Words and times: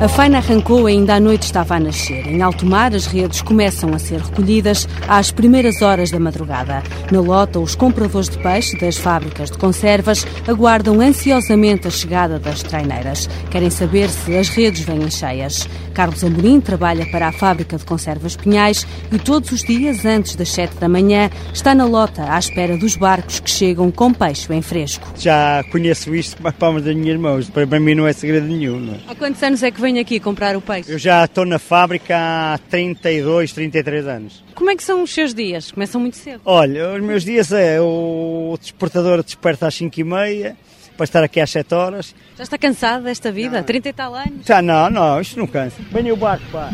A 0.00 0.08
faina 0.08 0.38
arrancou 0.38 0.86
ainda 0.86 1.16
à 1.16 1.20
noite 1.20 1.42
estava 1.42 1.74
a 1.74 1.78
nascer. 1.78 2.26
Em 2.26 2.40
alto 2.40 2.64
mar, 2.64 2.94
as 2.94 3.04
redes 3.04 3.42
começam 3.42 3.92
a 3.92 3.98
ser 3.98 4.18
recolhidas 4.18 4.88
às 5.06 5.30
primeiras 5.30 5.82
horas 5.82 6.10
da 6.10 6.18
madrugada. 6.18 6.82
Na 7.12 7.20
lota, 7.20 7.60
os 7.60 7.74
compradores 7.74 8.30
de 8.30 8.38
peixe 8.38 8.78
das 8.78 8.96
fábricas 8.96 9.50
de 9.50 9.58
conservas 9.58 10.26
aguardam 10.48 11.02
ansiosamente 11.02 11.86
a 11.86 11.90
chegada 11.90 12.38
das 12.38 12.62
treineiras. 12.62 13.28
Querem 13.50 13.68
saber 13.68 14.08
se 14.08 14.38
as 14.38 14.48
redes 14.48 14.80
vêm 14.80 15.10
cheias. 15.10 15.68
Carlos 15.92 16.24
Amorim 16.24 16.62
trabalha 16.62 17.04
para 17.10 17.28
a 17.28 17.32
fábrica 17.32 17.76
de 17.76 17.84
conservas 17.84 18.34
Pinhais 18.34 18.86
e 19.12 19.18
todos 19.18 19.52
os 19.52 19.62
dias, 19.62 20.06
antes 20.06 20.34
das 20.34 20.50
7 20.52 20.76
da 20.76 20.88
manhã, 20.88 21.28
está 21.52 21.74
na 21.74 21.84
lota 21.84 22.32
à 22.32 22.38
espera 22.38 22.78
dos 22.78 22.96
barcos 22.96 23.40
que 23.40 23.50
chegam 23.50 23.90
com 23.90 24.14
peixe 24.14 24.50
em 24.50 24.62
fresco. 24.62 25.06
Já 25.18 25.62
conheço 25.64 26.14
isto 26.14 26.40
com 26.40 26.48
as 26.48 26.54
palmas 26.54 26.84
das 26.84 26.96
minhas 26.96 27.20
mãos. 27.20 27.50
Para 27.50 27.78
mim 27.78 27.94
não 27.94 28.06
é 28.06 28.14
segredo 28.14 28.46
nenhum. 28.46 28.80
Não 28.80 28.94
é? 28.94 28.98
Há 29.08 29.14
quantos 29.14 29.42
anos 29.42 29.62
é 29.62 29.70
que 29.70 29.78
vem 29.78 29.89
aqui 29.98 30.20
comprar 30.20 30.56
o 30.56 30.60
peixe? 30.60 30.92
Eu 30.92 30.98
já 30.98 31.24
estou 31.24 31.44
na 31.44 31.58
fábrica 31.58 32.16
há 32.16 32.58
32, 32.68 33.52
33 33.52 34.06
anos. 34.06 34.44
Como 34.54 34.70
é 34.70 34.76
que 34.76 34.82
são 34.82 35.02
os 35.02 35.12
seus 35.12 35.34
dias? 35.34 35.72
Começam 35.72 36.00
muito 36.00 36.16
cedo? 36.16 36.40
Olha, 36.44 36.92
os 36.94 37.02
meus 37.02 37.24
dias 37.24 37.50
é 37.52 37.80
o 37.80 38.56
despertador 38.60 39.22
desperta 39.22 39.66
às 39.66 39.74
5 39.74 39.98
e 40.00 40.04
meia 40.04 40.56
para 40.96 41.04
estar 41.04 41.24
aqui 41.24 41.40
às 41.40 41.50
7 41.50 41.74
horas. 41.74 42.14
Já 42.36 42.44
está 42.44 42.58
cansado 42.58 43.04
desta 43.04 43.32
vida? 43.32 43.58
Não. 43.58 43.64
30 43.64 43.88
e 43.88 43.92
tal 43.92 44.14
anos? 44.14 44.46
Já 44.46 44.60
não, 44.60 44.90
não, 44.90 45.20
isto 45.20 45.38
não 45.38 45.46
cansa. 45.46 45.76
Venha 45.90 46.12
o 46.12 46.16
barco, 46.16 46.44
pá. 46.52 46.70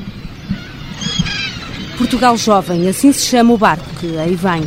Portugal 1.97 2.37
Jovem, 2.37 2.89
assim 2.89 3.13
se 3.13 3.25
chama 3.27 3.55
o 3.55 3.59
barco 3.59 3.89
que 4.01 4.19
aí 4.19 4.35
vem. 4.35 4.63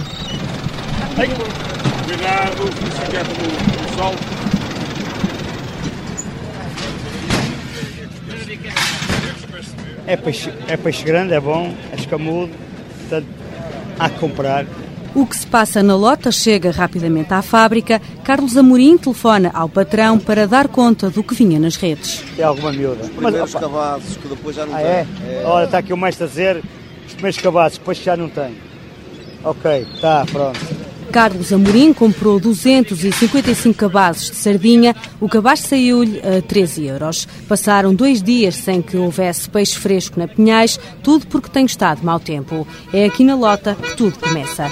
Cuidado, 2.05 2.63
no, 2.63 3.83
no 3.83 3.97
sol. 3.97 4.38
É 10.09 10.17
peixe, 10.17 10.51
é 10.67 10.75
peixe 10.75 11.03
grande, 11.03 11.35
é 11.35 11.39
bom, 11.39 11.71
é 11.91 11.95
escamudo, 11.95 12.51
portanto, 13.01 13.27
há 13.99 14.09
que 14.09 14.19
comprar. 14.19 14.65
O 15.13 15.23
que 15.23 15.37
se 15.37 15.45
passa 15.45 15.83
na 15.83 15.95
lota 15.95 16.31
chega 16.31 16.71
rapidamente 16.71 17.31
à 17.31 17.43
fábrica. 17.43 18.01
Carlos 18.23 18.57
Amorim 18.57 18.97
telefona 18.97 19.51
ao 19.53 19.69
patrão 19.69 20.17
para 20.17 20.47
dar 20.47 20.67
conta 20.67 21.11
do 21.11 21.21
que 21.21 21.35
vinha 21.35 21.59
nas 21.59 21.75
redes. 21.75 22.23
É 22.39 22.41
alguma 22.41 22.71
miúda. 22.71 23.03
Os 23.03 23.09
primeiros 23.09 23.53
Mas, 23.53 23.61
cavalos 23.61 24.17
que 24.17 24.27
depois 24.27 24.55
já 24.55 24.65
não 24.65 24.73
ah, 24.73 24.77
tem. 24.77 24.87
É? 24.87 25.07
é? 25.27 25.43
Olha, 25.45 25.65
está 25.65 25.77
aqui 25.77 25.93
o 25.93 25.97
mestre 25.97 26.23
a 26.23 26.27
dizer, 26.27 26.63
os 27.05 27.13
primeiros 27.13 27.39
cavalos, 27.39 27.77
depois 27.77 27.97
já 27.99 28.17
não 28.17 28.29
tem. 28.29 28.57
Ok, 29.43 29.87
está, 29.93 30.25
pronto. 30.25 30.59
Carlos 31.11 31.51
Amorim 31.51 31.91
comprou 31.93 32.39
255 32.39 33.77
cabazes 33.77 34.29
de 34.29 34.35
sardinha. 34.35 34.95
O 35.19 35.27
cabaz 35.27 35.61
saiu-lhe 35.61 36.19
a 36.19 36.41
13 36.41 36.85
euros. 36.85 37.27
Passaram 37.47 37.93
dois 37.93 38.21
dias 38.21 38.55
sem 38.55 38.81
que 38.81 38.95
houvesse 38.95 39.49
peixe 39.49 39.77
fresco 39.77 40.19
na 40.19 40.27
Pinhais, 40.27 40.79
tudo 41.01 41.25
porque 41.27 41.49
tem 41.49 41.65
estado 41.65 42.03
mau 42.03 42.19
tempo. 42.19 42.67
É 42.93 43.05
aqui 43.05 43.23
na 43.23 43.35
Lota 43.35 43.75
que 43.75 43.97
tudo 43.97 44.19
começa. 44.19 44.69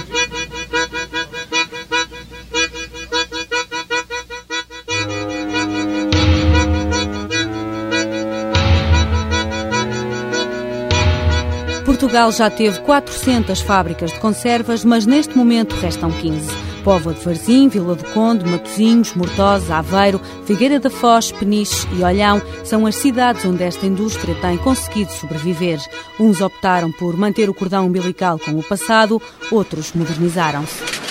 Portugal 11.98 12.30
já 12.30 12.48
teve 12.48 12.78
400 12.82 13.60
fábricas 13.60 14.12
de 14.12 14.20
conservas, 14.20 14.84
mas 14.84 15.04
neste 15.04 15.36
momento 15.36 15.74
restam 15.74 16.12
15. 16.12 16.48
Póvoa 16.84 17.12
de 17.12 17.24
Varzim, 17.24 17.66
Vila 17.68 17.96
do 17.96 18.04
Conde, 18.12 18.48
Matosinhos, 18.48 19.14
Mortosa, 19.14 19.74
Aveiro, 19.74 20.20
Figueira 20.46 20.78
da 20.78 20.90
Foz, 20.90 21.32
Peniche 21.32 21.88
e 21.98 22.04
Olhão 22.04 22.40
são 22.62 22.86
as 22.86 22.94
cidades 22.94 23.44
onde 23.44 23.64
esta 23.64 23.84
indústria 23.84 24.36
tem 24.36 24.56
conseguido 24.58 25.10
sobreviver. 25.10 25.80
Uns 26.20 26.40
optaram 26.40 26.92
por 26.92 27.16
manter 27.16 27.50
o 27.50 27.54
cordão 27.54 27.86
umbilical 27.86 28.38
com 28.38 28.52
o 28.52 28.62
passado, 28.62 29.20
outros 29.50 29.92
modernizaram-se. 29.92 31.08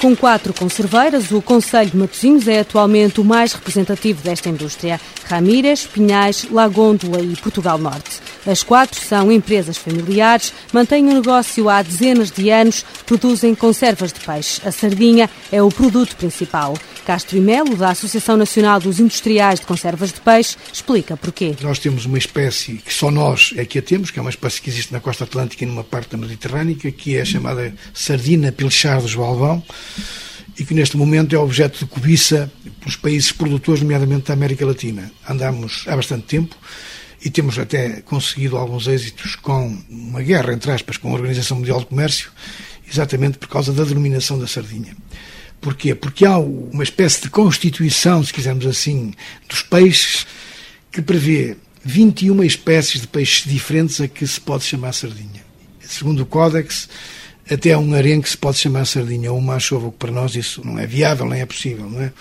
Com 0.00 0.16
quatro 0.16 0.54
conserveiras, 0.54 1.30
o 1.30 1.42
Conselho 1.42 1.90
de 1.90 1.96
Matosinhos 1.98 2.48
é 2.48 2.60
atualmente 2.60 3.20
o 3.20 3.24
mais 3.24 3.52
representativo 3.52 4.22
desta 4.22 4.48
indústria. 4.48 4.98
Ramírez, 5.30 5.86
Pinhais, 5.86 6.46
Lagôndola 6.50 7.22
e 7.22 7.36
Portugal 7.36 7.78
Norte. 7.78 8.20
As 8.44 8.64
quatro 8.64 9.00
são 9.00 9.30
empresas 9.30 9.76
familiares, 9.76 10.52
mantêm 10.72 11.08
o 11.08 11.14
negócio 11.14 11.68
há 11.68 11.82
dezenas 11.82 12.32
de 12.32 12.50
anos, 12.50 12.84
produzem 13.06 13.54
conservas 13.54 14.12
de 14.12 14.18
peixe. 14.18 14.60
A 14.64 14.72
sardinha 14.72 15.30
é 15.52 15.62
o 15.62 15.68
produto 15.68 16.16
principal. 16.16 16.74
Castro 17.06 17.36
e 17.36 17.40
Melo, 17.40 17.76
da 17.76 17.90
Associação 17.90 18.36
Nacional 18.36 18.80
dos 18.80 18.98
Industriais 18.98 19.60
de 19.60 19.66
Conservas 19.66 20.12
de 20.12 20.20
Peixe, 20.20 20.56
explica 20.72 21.16
porquê. 21.16 21.54
Nós 21.60 21.78
temos 21.78 22.06
uma 22.06 22.18
espécie 22.18 22.78
que 22.78 22.92
só 22.92 23.10
nós 23.10 23.54
é 23.56 23.64
que 23.64 23.78
a 23.78 23.82
temos, 23.82 24.10
que 24.10 24.18
é 24.18 24.22
uma 24.22 24.30
espécie 24.30 24.60
que 24.60 24.68
existe 24.68 24.92
na 24.92 25.00
costa 25.00 25.24
atlântica 25.24 25.64
e 25.64 25.66
numa 25.66 25.84
parte 25.84 26.10
da 26.10 26.18
Mediterrânica, 26.18 26.90
que 26.90 27.16
é 27.16 27.20
a 27.20 27.24
chamada 27.24 27.72
sardina 27.94 28.50
pilchar 28.50 29.00
dos 29.00 29.14
Balvão 29.14 29.62
e 30.60 30.64
que 30.64 30.74
neste 30.74 30.94
momento 30.94 31.34
é 31.34 31.38
objeto 31.38 31.78
de 31.78 31.86
cobiça 31.86 32.52
pelos 32.80 32.94
países 32.94 33.32
produtores, 33.32 33.80
nomeadamente 33.80 34.26
da 34.26 34.34
América 34.34 34.66
Latina. 34.66 35.10
Andamos 35.26 35.84
há 35.86 35.96
bastante 35.96 36.26
tempo 36.26 36.54
e 37.24 37.30
temos 37.30 37.58
até 37.58 38.02
conseguido 38.02 38.58
alguns 38.58 38.86
êxitos 38.86 39.36
com 39.36 39.74
uma 39.88 40.22
guerra, 40.22 40.52
entre 40.52 40.70
aspas, 40.70 40.98
com 40.98 41.08
a 41.08 41.14
Organização 41.14 41.56
Mundial 41.56 41.80
do 41.80 41.86
Comércio, 41.86 42.30
exatamente 42.86 43.38
por 43.38 43.48
causa 43.48 43.72
da 43.72 43.84
denominação 43.84 44.38
da 44.38 44.46
sardinha. 44.46 44.94
Porquê? 45.62 45.94
Porque 45.94 46.26
há 46.26 46.36
uma 46.36 46.82
espécie 46.82 47.22
de 47.22 47.30
constituição, 47.30 48.22
se 48.22 48.30
quisermos 48.30 48.66
assim, 48.66 49.14
dos 49.48 49.62
peixes 49.62 50.26
que 50.92 51.00
prevê 51.00 51.56
21 51.82 52.44
espécies 52.44 53.00
de 53.00 53.06
peixes 53.06 53.50
diferentes 53.50 53.98
a 53.98 54.06
que 54.06 54.26
se 54.26 54.38
pode 54.38 54.64
chamar 54.64 54.92
sardinha. 54.92 55.42
Segundo 55.80 56.20
o 56.20 56.26
Códex, 56.26 56.86
até 57.50 57.76
um 57.76 57.92
arenque 57.94 58.28
se 58.28 58.36
pode 58.36 58.58
chamar 58.58 58.84
sardinha 58.84 59.32
ou 59.32 59.38
uma 59.38 59.56
achova, 59.56 59.90
que 59.90 59.96
para 59.96 60.12
nós 60.12 60.36
isso 60.36 60.64
não 60.64 60.78
é 60.78 60.86
viável, 60.86 61.26
nem 61.26 61.40
é 61.40 61.46
possível, 61.46 61.90
não 61.90 62.00
é? 62.00 62.12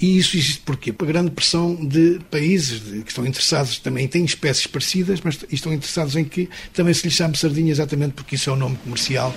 E 0.00 0.18
isso 0.18 0.36
existe 0.36 0.60
porquê? 0.64 0.92
Por 0.92 1.06
grande 1.06 1.30
pressão 1.30 1.74
de 1.76 2.18
países 2.30 2.80
que 2.80 3.08
estão 3.08 3.24
interessados 3.24 3.78
também, 3.78 4.08
têm 4.08 4.24
espécies 4.24 4.66
parecidas, 4.66 5.20
mas 5.22 5.38
estão 5.50 5.72
interessados 5.72 6.16
em 6.16 6.24
que 6.24 6.48
também 6.72 6.92
se 6.92 7.04
lhe 7.04 7.10
chame 7.10 7.36
sardinha 7.36 7.70
exatamente 7.70 8.14
porque 8.14 8.34
isso 8.34 8.50
é 8.50 8.52
o 8.52 8.56
nome 8.56 8.76
comercial. 8.82 9.32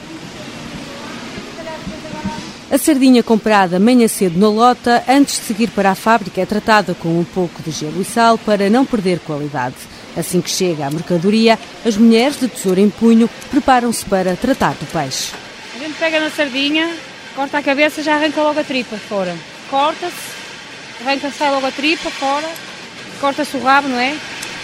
A 2.71 2.77
sardinha 2.79 3.21
comprada 3.21 3.77
amanhã 3.77 4.07
cedo 4.07 4.39
na 4.39 4.49
lota, 4.49 5.03
antes 5.07 5.39
de 5.39 5.45
seguir 5.45 5.69
para 5.69 5.91
a 5.91 5.95
fábrica, 5.95 6.41
é 6.41 6.45
tratada 6.45 6.95
com 6.95 7.19
um 7.19 7.23
pouco 7.23 7.61
de 7.61 7.69
gelo 7.69 8.01
e 8.01 8.05
sal 8.05 8.39
para 8.39 8.69
não 8.69 8.83
perder 8.83 9.19
qualidade. 9.19 9.75
Assim 10.17 10.41
que 10.41 10.49
chega 10.49 10.87
a 10.87 10.91
mercadoria, 10.91 11.59
as 11.85 11.97
mulheres 11.97 12.39
de 12.39 12.47
tesouro 12.47 12.79
em 12.79 12.89
punho 12.89 13.29
preparam-se 13.49 14.05
para 14.05 14.35
tratar 14.35 14.73
do 14.73 14.85
peixe. 14.85 15.33
A 15.75 15.79
gente 15.79 15.95
pega 15.95 16.19
na 16.19 16.29
sardinha, 16.29 16.95
corta 17.35 17.57
a 17.57 17.61
cabeça 17.61 18.01
já 18.01 18.15
arranca 18.15 18.41
logo 18.41 18.59
a 18.59 18.63
tripa 18.63 18.95
fora. 18.97 19.35
Corta-se, 19.69 21.03
arranca 21.03 21.29
sai 21.31 21.51
logo 21.51 21.67
a 21.67 21.71
tripa 21.71 22.09
fora, 22.09 22.49
corta-se 23.19 23.57
o 23.57 23.61
rabo, 23.61 23.89
não 23.89 23.99
é? 23.99 24.15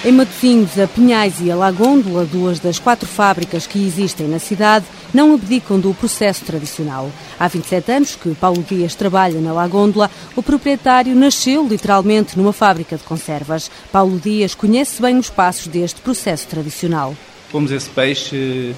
Em 0.04 0.12
Matosinhos, 0.12 0.80
a 0.80 0.88
Pinhais 0.88 1.36
e 1.42 1.52
a 1.52 1.56
Lagôndola, 1.56 2.26
duas 2.26 2.60
das 2.60 2.80
quatro 2.80 3.08
fábricas 3.08 3.68
que 3.68 3.86
existem 3.86 4.28
na 4.28 4.40
cidade, 4.40 4.86
não 5.14 5.34
abdicam 5.34 5.80
do 5.80 5.94
processo 5.94 6.46
tradicional. 6.46 7.10
Há 7.40 7.48
27 7.48 7.92
anos 7.92 8.16
que 8.16 8.34
Paulo 8.36 8.64
Dias 8.68 8.96
trabalha 8.96 9.40
na 9.40 9.54
Lagôndola, 9.54 10.10
o 10.36 10.44
proprietário 10.44 11.16
nasceu 11.16 11.68
literalmente 11.68 12.38
numa 12.38 12.54
fábrica 12.54 12.98
de 12.98 13.04
conservas. 13.04 13.70
Paulo 13.92 14.20
Dias 14.20 14.56
conhece 14.56 15.02
bem 15.02 15.18
os 15.18 15.30
passos 15.30 15.68
deste 15.68 16.02
processo 16.02 16.48
tradicional. 16.48 17.16
Pomos 17.52 17.72
esse 17.72 17.90
peixe 17.90 18.74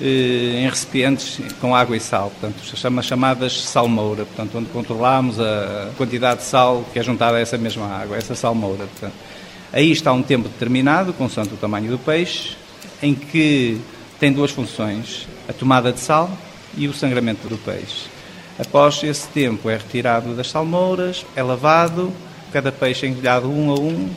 eh, 0.00 0.62
em 0.62 0.68
recipientes 0.68 1.38
com 1.60 1.74
água 1.74 1.96
e 1.96 2.00
sal, 2.00 2.30
portanto, 2.30 2.64
chama 2.76 3.02
chamadas 3.02 3.64
salmoura, 3.64 4.24
portanto, 4.24 4.58
onde 4.58 4.68
controlamos 4.70 5.38
a 5.38 5.90
quantidade 5.96 6.40
de 6.40 6.46
sal 6.46 6.84
que 6.92 6.98
é 6.98 7.02
juntada 7.02 7.36
a 7.36 7.40
essa 7.40 7.56
mesma 7.56 7.86
água, 7.86 8.16
essa 8.16 8.34
salmoura, 8.34 8.86
portanto. 8.86 9.14
Aí 9.72 9.90
está 9.90 10.12
um 10.12 10.22
tempo 10.22 10.48
determinado, 10.48 11.12
consoante 11.12 11.54
o 11.54 11.56
tamanho 11.56 11.90
do 11.90 11.98
peixe, 11.98 12.56
em 13.02 13.14
que 13.14 13.80
tem 14.18 14.32
duas 14.32 14.50
funções, 14.50 15.26
a 15.48 15.52
tomada 15.52 15.92
de 15.92 16.00
sal 16.00 16.30
e 16.76 16.88
o 16.88 16.94
sangramento 16.94 17.48
do 17.48 17.56
peixe. 17.56 18.06
Após 18.58 19.02
esse 19.02 19.26
tempo 19.28 19.68
é 19.68 19.76
retirado 19.76 20.34
das 20.34 20.50
salmouras, 20.50 21.26
é 21.34 21.42
lavado, 21.42 22.12
cada 22.52 22.70
peixe 22.70 23.06
é 23.06 23.08
engrelhado 23.08 23.50
um 23.50 23.70
a 23.70 23.74
um, 23.74 24.10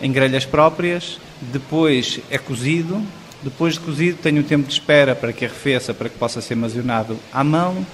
em 0.00 0.12
grelhas 0.12 0.44
próprias, 0.44 1.18
depois 1.40 2.20
é 2.30 2.36
cozido, 2.36 3.02
depois 3.42 3.74
de 3.74 3.80
cozido 3.80 4.18
tem 4.18 4.38
um 4.38 4.42
tempo 4.42 4.66
de 4.66 4.72
espera 4.74 5.14
para 5.14 5.32
que 5.32 5.44
arrefeça, 5.44 5.94
para 5.94 6.08
que 6.08 6.18
possa 6.18 6.40
ser 6.40 6.54
masionado 6.54 7.18
à 7.32 7.42
mão, 7.42 7.86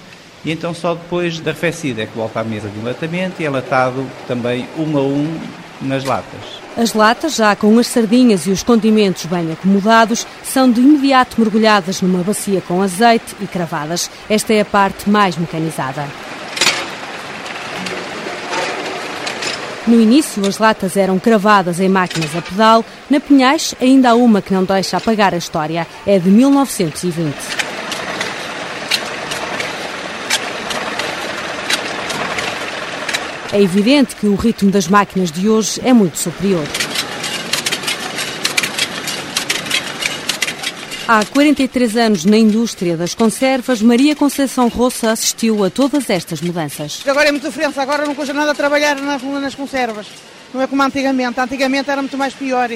e 0.43 0.51
então 0.51 0.73
só 0.73 0.93
depois 0.93 1.39
de 1.39 1.49
arrefecido 1.49 2.01
é 2.01 2.05
que 2.05 2.15
volta 2.15 2.41
à 2.41 2.43
mesa 2.43 2.69
de 2.69 2.77
enlatamento 2.77 3.41
e 3.41 3.45
é 3.45 3.49
latado 3.49 4.05
também 4.27 4.67
um 4.77 4.97
a 4.97 5.01
um 5.01 5.39
nas 5.81 6.03
latas. 6.03 6.64
As 6.77 6.93
latas, 6.93 7.35
já 7.35 7.55
com 7.55 7.79
as 7.79 7.87
sardinhas 7.87 8.45
e 8.45 8.51
os 8.51 8.61
condimentos 8.61 9.25
bem 9.25 9.49
acomodados, 9.53 10.27
são 10.43 10.69
de 10.69 10.81
imediato 10.81 11.39
mergulhadas 11.39 12.01
numa 12.01 12.21
bacia 12.21 12.59
com 12.59 12.81
azeite 12.81 13.33
e 13.39 13.47
cravadas. 13.47 14.09
Esta 14.29 14.53
é 14.53 14.59
a 14.59 14.65
parte 14.65 15.09
mais 15.09 15.37
mecanizada. 15.37 16.05
No 19.87 20.01
início, 20.01 20.45
as 20.45 20.57
latas 20.57 20.97
eram 20.97 21.17
cravadas 21.17 21.79
em 21.79 21.87
máquinas 21.87 22.35
a 22.35 22.41
pedal. 22.41 22.83
Na 23.09 23.19
Pinhais, 23.19 23.73
ainda 23.79 24.09
há 24.09 24.15
uma 24.15 24.41
que 24.41 24.53
não 24.53 24.63
deixa 24.63 24.97
apagar 24.97 25.33
a 25.33 25.37
história. 25.37 25.87
É 26.05 26.19
de 26.19 26.29
1920. 26.29 27.64
É 33.55 33.61
evidente 33.61 34.17
que 34.17 34.27
o 34.27 34.35
ritmo 34.35 34.69
das 34.69 34.89
máquinas 34.89 35.31
de 35.31 35.47
hoje 35.47 35.79
é 35.81 35.93
muito 35.93 36.17
superior. 36.17 36.65
Há 41.07 41.23
43 41.23 41.95
anos 41.95 42.25
na 42.25 42.37
indústria 42.37 42.97
das 42.97 43.15
conservas, 43.15 43.81
Maria 43.81 44.13
Conceição 44.13 44.67
Roça 44.67 45.09
assistiu 45.09 45.63
a 45.63 45.69
todas 45.69 46.09
estas 46.09 46.41
mudanças. 46.41 47.01
Agora 47.07 47.29
é 47.29 47.31
muita 47.31 47.47
diferença, 47.47 47.81
agora 47.81 48.05
não 48.05 48.13
custa 48.13 48.33
nada 48.33 48.53
trabalhar 48.53 48.97
nas 48.97 49.55
conservas. 49.55 50.07
Não 50.53 50.61
é 50.61 50.67
como 50.67 50.83
antigamente, 50.83 51.39
antigamente 51.39 51.89
era 51.89 52.01
muito 52.01 52.17
mais 52.17 52.33
pior. 52.33 52.69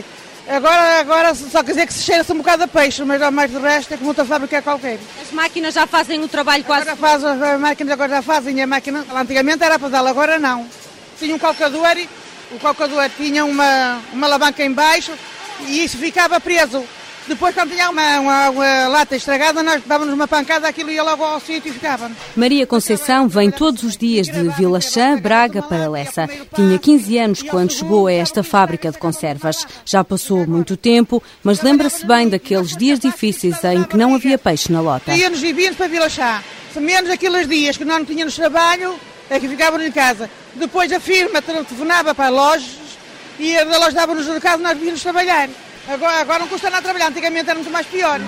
Agora, 0.50 1.00
agora 1.00 1.36
só 1.36 1.64
quer 1.64 1.74
dizer 1.74 1.86
que 1.86 1.94
se 1.94 2.02
cheira-se 2.02 2.32
um 2.32 2.38
bocado 2.38 2.64
a 2.64 2.68
peixe, 2.68 3.04
mas 3.04 3.22
mais 3.32 3.52
de 3.52 3.60
resto 3.60 3.94
é 3.94 3.98
como 3.98 4.10
outra 4.10 4.26
fábrica 4.26 4.58
é 4.58 4.62
qualquer. 4.62 4.98
As 5.22 5.32
máquinas 5.32 5.76
já 5.76 5.86
fazem 5.86 6.24
o 6.24 6.28
trabalho 6.28 6.64
quase... 6.64 6.90
Agora 6.90 6.98
faz, 6.98 7.24
as 7.24 7.60
máquinas 7.60 7.94
agora 7.94 8.10
já 8.10 8.22
fazem, 8.24 8.60
a 8.60 8.66
máquina, 8.66 9.06
antigamente 9.16 9.64
era 9.64 9.78
para 9.78 9.90
dar, 9.90 10.08
agora 10.08 10.40
não. 10.40 10.66
Tinha 11.20 11.36
um 11.36 11.38
calcador, 11.38 11.96
o 12.52 12.60
calcador 12.60 13.08
tinha 13.16 13.46
uma, 13.46 14.02
uma 14.12 14.26
alavanca 14.26 14.64
em 14.64 14.72
baixo 14.72 15.14
e 15.68 15.84
isso 15.84 16.00
ficava 16.00 16.40
preso. 16.40 16.84
Depois, 17.30 17.54
quando 17.54 17.70
tinha 17.70 17.92
uma, 17.92 18.20
uma, 18.20 18.50
uma, 18.50 18.88
lata 18.88 19.16
estragada, 19.16 19.62
nós 19.62 19.84
dávamos 19.86 20.12
uma 20.12 20.28
pancada, 20.28 20.68
aquilo 20.68 20.90
ia 20.90 21.04
logo 21.04 21.24
ao 21.24 21.40
sítio 21.40 21.70
e 21.70 21.74
ficava. 21.74 22.10
Maria 22.36 22.66
Conceição 22.66 23.28
vem 23.28 23.52
todos 23.52 23.84
os 23.84 23.96
dias 23.96 24.26
de 24.26 24.50
Vila 24.58 24.82
Chã, 24.82 25.16
Braga, 25.16 25.62
para 25.62 25.88
Lessa. 25.88 26.28
Tinha 26.56 26.80
15 26.80 27.18
anos 27.20 27.44
quando 27.44 27.72
chegou 27.72 28.08
a 28.08 28.14
esta 28.14 28.42
fábrica 28.42 28.90
de 28.90 28.98
conservas. 28.98 29.68
Já 29.86 30.04
passou 30.04 30.48
muito 30.48 30.76
tempo, 30.76 31.22
mas 31.44 31.62
lembra-se 31.62 32.04
bem 32.04 32.28
daqueles 32.28 32.76
dias 32.76 33.00
difíceis 33.00 33.64
em 33.64 33.84
que 33.84 33.96
não 33.96 34.16
havia 34.16 34.40
peixe 34.40 34.72
na 34.72 34.82
lota. 34.82 35.16
Íamos 35.16 35.44
e 35.44 35.72
para 35.76 35.88
Vila 35.88 36.10
Chã. 36.10 36.42
Menos 36.78 37.12
aqueles 37.12 37.48
dias 37.48 37.78
que 37.78 37.86
nós 37.86 38.00
não 38.00 38.06
tínhamos 38.06 38.36
trabalho, 38.36 38.96
é 39.30 39.40
que 39.40 39.48
ficávamos 39.48 39.86
em 39.86 39.92
casa. 39.92 40.28
Depois 40.56 40.92
a 40.92 41.00
firma 41.00 41.44
telefonava 41.44 42.16
para 42.16 42.30
lojas 42.30 42.76
e 43.38 43.56
a 43.56 43.64
loja 43.66 43.92
dava-nos 43.92 44.28
o 44.28 44.34
recado 44.34 44.62
e 44.62 44.64
nós 44.64 44.78
víamos 44.80 45.04
trabalhar. 45.04 45.48
Agora, 45.92 46.22
agora 46.22 46.40
não 46.40 46.48
custa 46.48 46.70
nada 46.70 46.84
trabalhar, 46.84 47.08
antigamente 47.08 47.50
era 47.50 47.56
muito 47.56 47.72
mais 47.72 47.88
pior. 47.88 48.20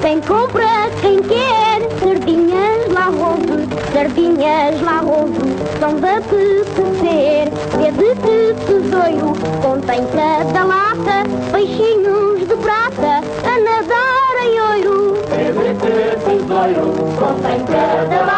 Quem 0.00 0.18
compra, 0.22 0.88
quem 1.02 1.22
quer, 1.22 1.82
sardinhas 1.98 2.88
lá 2.90 3.10
houve, 3.10 3.68
sardinhas 3.92 4.80
lá 4.80 5.02
houve, 5.02 5.40
são 5.78 6.00
de 6.00 6.08
apetecer, 6.08 7.52
é 7.84 7.90
de 7.92 8.14
tesouro, 8.64 9.36
contém 9.60 10.06
cada 10.06 10.64
lata, 10.64 11.24
peixinhos 11.52 12.48
de 12.48 12.56
prata, 12.56 13.20
a 13.44 13.60
nadar 13.60 14.36
em 14.42 14.58
ouro. 14.58 15.18
É 15.32 15.52
de 15.52 15.74
tesouro, 16.24 16.86
contém 17.18 17.60
cada 17.66 18.20
lata, 18.24 18.29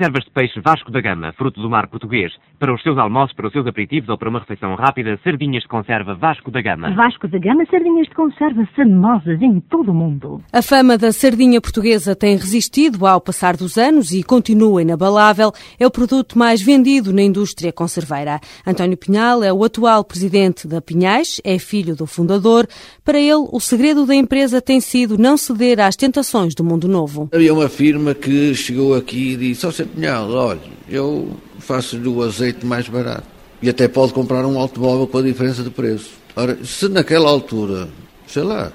Conservas 0.00 0.24
de 0.24 0.30
peixe 0.30 0.60
Vasco 0.62 0.90
da 0.90 0.98
Gama, 0.98 1.30
fruto 1.36 1.60
do 1.60 1.68
mar 1.68 1.86
português. 1.86 2.32
Para 2.58 2.74
os 2.74 2.82
seus 2.82 2.96
almoços, 2.96 3.36
para 3.36 3.48
os 3.48 3.52
seus 3.52 3.66
aperitivos 3.66 4.08
ou 4.08 4.16
para 4.16 4.30
uma 4.30 4.38
refeição 4.38 4.74
rápida, 4.74 5.20
sardinhas 5.22 5.62
de 5.62 5.68
conserva 5.68 6.14
Vasco 6.14 6.50
da 6.50 6.62
Gama. 6.62 6.94
Vasco 6.94 7.28
da 7.28 7.38
Gama, 7.38 7.66
sardinhas 7.70 8.06
de 8.06 8.14
conserva 8.14 8.66
famosas 8.74 9.42
em 9.42 9.60
todo 9.60 9.90
o 9.90 9.94
mundo. 9.94 10.42
A 10.50 10.62
fama 10.62 10.96
da 10.96 11.12
sardinha 11.12 11.60
portuguesa 11.60 12.16
tem 12.16 12.34
resistido 12.34 13.06
ao 13.06 13.20
passar 13.20 13.58
dos 13.58 13.76
anos 13.76 14.10
e 14.10 14.22
continua 14.22 14.80
inabalável. 14.80 15.52
É 15.78 15.86
o 15.86 15.90
produto 15.90 16.38
mais 16.38 16.62
vendido 16.62 17.12
na 17.12 17.20
indústria 17.20 17.70
conserveira. 17.70 18.40
António 18.66 18.96
Pinhal 18.96 19.44
é 19.44 19.52
o 19.52 19.62
atual 19.62 20.02
presidente 20.02 20.66
da 20.66 20.80
Pinhais, 20.80 21.42
é 21.44 21.58
filho 21.58 21.94
do 21.94 22.06
fundador. 22.06 22.66
Para 23.04 23.18
ele, 23.18 23.46
o 23.52 23.60
segredo 23.60 24.06
da 24.06 24.14
empresa 24.14 24.62
tem 24.62 24.80
sido 24.80 25.18
não 25.18 25.36
ceder 25.36 25.78
às 25.78 25.94
tentações 25.94 26.54
do 26.54 26.64
mundo 26.64 26.88
novo. 26.88 27.28
Havia 27.34 27.52
uma 27.52 27.68
firma 27.68 28.14
que 28.14 28.54
chegou 28.54 28.94
aqui 28.94 29.34
e 29.34 29.36
disse 29.36 29.66
Pinhal, 29.94 30.30
olha, 30.30 30.60
eu 30.88 31.36
faço-lhe 31.58 32.08
o 32.08 32.22
azeite 32.22 32.64
mais 32.64 32.88
barato. 32.88 33.26
E 33.62 33.68
até 33.68 33.88
pode 33.88 34.12
comprar 34.12 34.44
um 34.46 34.58
automóvel 34.58 35.06
com 35.06 35.18
a 35.18 35.22
diferença 35.22 35.62
de 35.62 35.70
preço. 35.70 36.10
Ora, 36.34 36.58
se 36.64 36.88
naquela 36.88 37.28
altura, 37.28 37.88
sei 38.26 38.42
lá, 38.42 38.72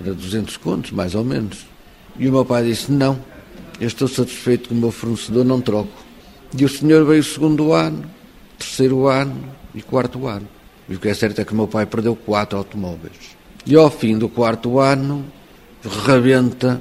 era 0.00 0.14
200 0.14 0.56
contos, 0.58 0.90
mais 0.90 1.14
ou 1.14 1.24
menos. 1.24 1.66
E 2.18 2.28
o 2.28 2.32
meu 2.32 2.44
pai 2.44 2.64
disse, 2.64 2.92
não, 2.92 3.18
eu 3.80 3.86
estou 3.86 4.08
satisfeito 4.08 4.68
com 4.68 4.74
o 4.74 4.78
meu 4.78 4.90
fornecedor, 4.90 5.44
não 5.44 5.60
troco. 5.60 5.92
E 6.56 6.64
o 6.64 6.68
senhor 6.68 7.04
veio 7.04 7.22
segundo 7.22 7.72
ano, 7.72 8.04
terceiro 8.58 9.06
ano 9.06 9.36
e 9.74 9.80
quarto 9.80 10.26
ano. 10.26 10.48
E 10.88 10.94
o 10.94 10.98
que 10.98 11.08
é 11.08 11.14
certo 11.14 11.40
é 11.40 11.44
que 11.44 11.52
o 11.52 11.56
meu 11.56 11.68
pai 11.68 11.86
perdeu 11.86 12.16
quatro 12.16 12.58
automóveis. 12.58 13.36
E 13.64 13.76
ao 13.76 13.90
fim 13.90 14.18
do 14.18 14.28
quarto 14.28 14.78
ano, 14.78 15.24
rebenta 16.06 16.80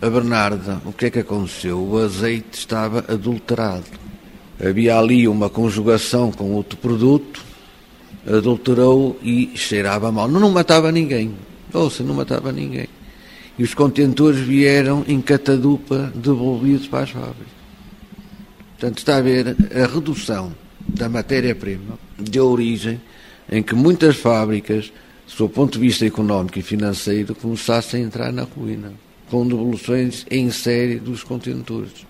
a 0.00 0.10
Bernarda, 0.10 0.80
o 0.84 0.92
que 0.92 1.06
é 1.06 1.10
que 1.10 1.20
aconteceu? 1.20 1.78
O 1.78 1.98
azeite 1.98 2.58
estava 2.58 3.04
adulterado. 3.08 3.84
Havia 4.62 4.98
ali 4.98 5.26
uma 5.26 5.48
conjugação 5.48 6.30
com 6.30 6.52
outro 6.52 6.78
produto, 6.78 7.42
adulterou 8.26 9.18
e 9.22 9.52
cheirava 9.54 10.12
mal. 10.12 10.28
Não, 10.28 10.40
não 10.40 10.50
matava 10.50 10.92
ninguém. 10.92 11.34
Ouça, 11.72 12.02
não 12.02 12.14
matava 12.14 12.52
ninguém. 12.52 12.88
E 13.58 13.62
os 13.62 13.72
contentores 13.72 14.38
vieram 14.38 15.02
em 15.08 15.20
catadupa 15.20 16.12
devolvidos 16.14 16.86
para 16.86 17.04
as 17.04 17.10
fábricas. 17.10 17.56
Portanto, 18.78 18.98
está 18.98 19.16
a 19.16 19.22
ver 19.22 19.56
a 19.74 19.86
redução 19.86 20.52
da 20.86 21.08
matéria-prima 21.08 21.98
deu 22.18 22.46
origem 22.46 23.00
em 23.50 23.62
que 23.62 23.74
muitas 23.74 24.16
fábricas, 24.16 24.92
do 25.38 25.48
ponto 25.48 25.74
de 25.74 25.78
vista 25.78 26.06
económico 26.06 26.58
e 26.58 26.62
financeiro, 26.62 27.34
começassem 27.34 28.02
a 28.02 28.06
entrar 28.06 28.32
na 28.32 28.42
ruína 28.42 28.92
com 29.30 29.46
devoluções 29.46 30.24
em 30.30 30.50
série 30.50 30.98
dos 30.98 31.22
contentores. 31.22 32.06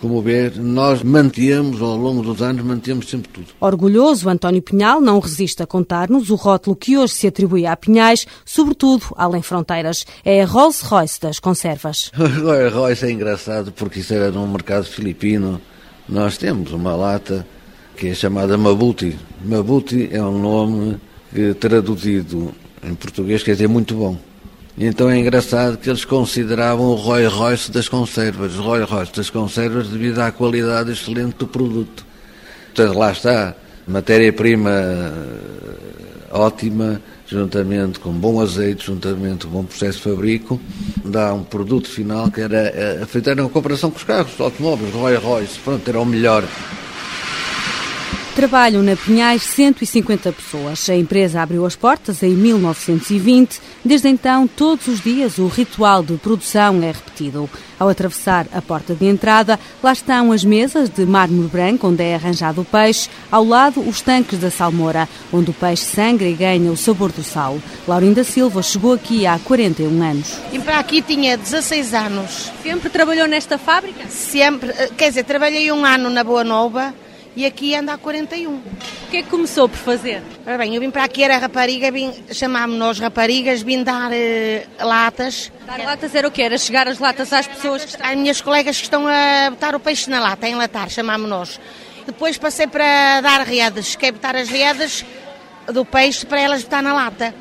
Como 0.00 0.22
ver, 0.22 0.56
nós 0.56 1.02
mantemos, 1.02 1.82
ao 1.82 1.96
longo 1.96 2.22
dos 2.22 2.40
anos, 2.40 2.64
mantemos 2.64 3.10
sempre 3.10 3.28
tudo. 3.32 3.48
Orgulhoso, 3.60 4.28
António 4.28 4.62
Pinhal 4.62 5.00
não 5.00 5.18
resiste 5.18 5.60
a 5.60 5.66
contar-nos 5.66 6.30
o 6.30 6.36
rótulo 6.36 6.76
que 6.76 6.96
hoje 6.96 7.14
se 7.14 7.26
atribui 7.26 7.66
a 7.66 7.76
Pinhais, 7.76 8.24
sobretudo 8.44 9.06
além 9.16 9.42
fronteiras. 9.42 10.06
É 10.24 10.42
a 10.42 10.46
Rolls 10.46 10.84
Royce 10.84 11.20
das 11.20 11.40
conservas. 11.40 12.12
Rolls 12.14 12.74
Royce 12.74 13.06
é 13.06 13.10
engraçado 13.10 13.72
porque 13.72 13.98
isso 13.98 14.14
era 14.14 14.30
num 14.30 14.46
mercado 14.46 14.84
filipino. 14.84 15.60
Nós 16.08 16.38
temos 16.38 16.72
uma 16.72 16.94
lata 16.94 17.44
que 17.96 18.06
é 18.06 18.14
chamada 18.14 18.56
Mabuti. 18.56 19.18
Mabuti 19.44 20.08
é 20.12 20.22
um 20.22 20.38
nome 20.38 20.96
que, 21.34 21.54
traduzido 21.54 22.54
em 22.84 22.94
português, 22.94 23.42
quer 23.42 23.52
dizer 23.52 23.68
muito 23.68 23.96
bom. 23.96 24.16
Então 24.80 25.10
é 25.10 25.18
engraçado 25.18 25.76
que 25.76 25.90
eles 25.90 26.04
consideravam 26.04 26.86
o 26.86 26.94
Roy 26.94 27.26
Royce 27.26 27.68
das 27.72 27.88
conservas, 27.88 28.54
Roy 28.54 28.84
Royce 28.84 29.12
das 29.12 29.28
conservas 29.28 29.88
devido 29.88 30.20
à 30.20 30.30
qualidade 30.30 30.92
excelente 30.92 31.34
do 31.34 31.48
produto. 31.48 32.06
Portanto, 32.66 32.96
lá 32.96 33.10
está, 33.10 33.56
matéria-prima 33.88 34.70
eh, 34.70 36.30
ótima, 36.30 37.02
juntamente 37.26 37.98
com 37.98 38.12
bom 38.12 38.40
azeite, 38.40 38.86
juntamente 38.86 39.46
com 39.46 39.52
bom 39.52 39.64
processo 39.64 39.98
de 39.98 40.04
fabrico, 40.04 40.60
dá 41.04 41.34
um 41.34 41.42
produto 41.42 41.88
final 41.88 42.30
que 42.30 42.40
era 42.40 42.68
eh, 42.68 43.04
feito 43.08 43.34
na 43.34 43.48
comparação 43.48 43.90
com 43.90 43.96
os 43.96 44.04
carros, 44.04 44.32
os 44.34 44.40
automóveis, 44.40 44.94
Roy 44.94 45.16
Royce, 45.16 45.58
pronto, 45.58 45.88
era 45.88 45.98
o 45.98 46.06
melhor. 46.06 46.44
Trabalham 48.38 48.84
na 48.84 48.94
Pinhais 48.94 49.42
150 49.42 50.30
pessoas. 50.30 50.88
A 50.88 50.94
empresa 50.94 51.42
abriu 51.42 51.66
as 51.66 51.74
portas 51.74 52.22
em 52.22 52.36
1920. 52.36 53.60
Desde 53.84 54.08
então, 54.08 54.46
todos 54.46 54.86
os 54.86 55.00
dias, 55.00 55.38
o 55.38 55.48
ritual 55.48 56.04
de 56.04 56.16
produção 56.18 56.80
é 56.80 56.92
repetido. 56.92 57.50
Ao 57.80 57.88
atravessar 57.88 58.46
a 58.52 58.62
porta 58.62 58.94
de 58.94 59.06
entrada, 59.06 59.58
lá 59.82 59.92
estão 59.92 60.30
as 60.30 60.44
mesas 60.44 60.88
de 60.88 61.04
mármore 61.04 61.48
branco 61.48 61.88
onde 61.88 62.04
é 62.04 62.14
arranjado 62.14 62.60
o 62.60 62.64
peixe, 62.64 63.10
ao 63.28 63.44
lado 63.44 63.80
os 63.80 64.00
tanques 64.02 64.38
da 64.38 64.52
salmoura, 64.52 65.08
onde 65.32 65.50
o 65.50 65.54
peixe 65.54 65.86
sangra 65.86 66.28
e 66.28 66.34
ganha 66.34 66.70
o 66.70 66.76
sabor 66.76 67.10
do 67.10 67.24
sal. 67.24 67.58
Laurinda 67.88 68.22
Silva 68.22 68.62
chegou 68.62 68.92
aqui 68.92 69.26
há 69.26 69.36
41 69.40 70.00
anos. 70.00 70.38
E 70.52 70.60
para 70.60 70.78
aqui 70.78 71.02
tinha 71.02 71.36
16 71.36 71.92
anos. 71.92 72.52
Sempre 72.62 72.88
trabalhou 72.88 73.26
nesta 73.26 73.58
fábrica? 73.58 74.06
Sempre, 74.08 74.72
quer 74.96 75.08
dizer, 75.08 75.24
trabalhei 75.24 75.72
um 75.72 75.84
ano 75.84 76.08
na 76.08 76.22
Boa 76.22 76.44
Nova 76.44 76.94
e 77.38 77.46
aqui 77.46 77.72
anda 77.72 77.92
há 77.92 77.96
41. 77.96 78.52
O 78.52 78.62
que 79.12 79.18
é 79.18 79.22
que 79.22 79.28
começou 79.28 79.68
por 79.68 79.78
fazer? 79.78 80.24
Ora 80.44 80.58
bem, 80.58 80.74
eu 80.74 80.80
vim 80.80 80.90
para 80.90 81.04
aqui, 81.04 81.22
era 81.22 81.38
rapariga, 81.38 81.86
chamámos-nos 82.32 82.98
raparigas, 82.98 83.62
vim 83.62 83.84
dar 83.84 84.10
uh, 84.10 84.84
latas. 84.84 85.52
Dar 85.64 85.78
latas 85.78 86.16
era 86.16 86.26
o 86.26 86.32
quê? 86.32 86.42
Era 86.42 86.58
chegar 86.58 86.88
as 86.88 86.98
latas 86.98 87.32
às 87.32 87.46
pessoas 87.46 87.84
que 87.84 87.90
estão... 87.90 88.04
Às 88.04 88.16
minhas 88.16 88.40
colegas 88.40 88.76
que 88.76 88.82
estão 88.82 89.06
a 89.06 89.50
botar 89.50 89.76
o 89.76 89.78
peixe 89.78 90.10
na 90.10 90.18
lata, 90.18 90.46
a 90.46 90.48
enlatar, 90.48 90.90
chamámos-nos. 90.90 91.60
Depois 92.04 92.36
passei 92.36 92.66
para 92.66 93.20
dar 93.20 93.46
redes, 93.46 93.94
que 93.94 94.06
é 94.06 94.10
botar 94.10 94.34
as 94.34 94.48
redes 94.48 95.06
do 95.68 95.84
peixe 95.84 96.26
para 96.26 96.40
elas 96.40 96.64
botar 96.64 96.82
na 96.82 96.92
lata. 96.92 97.32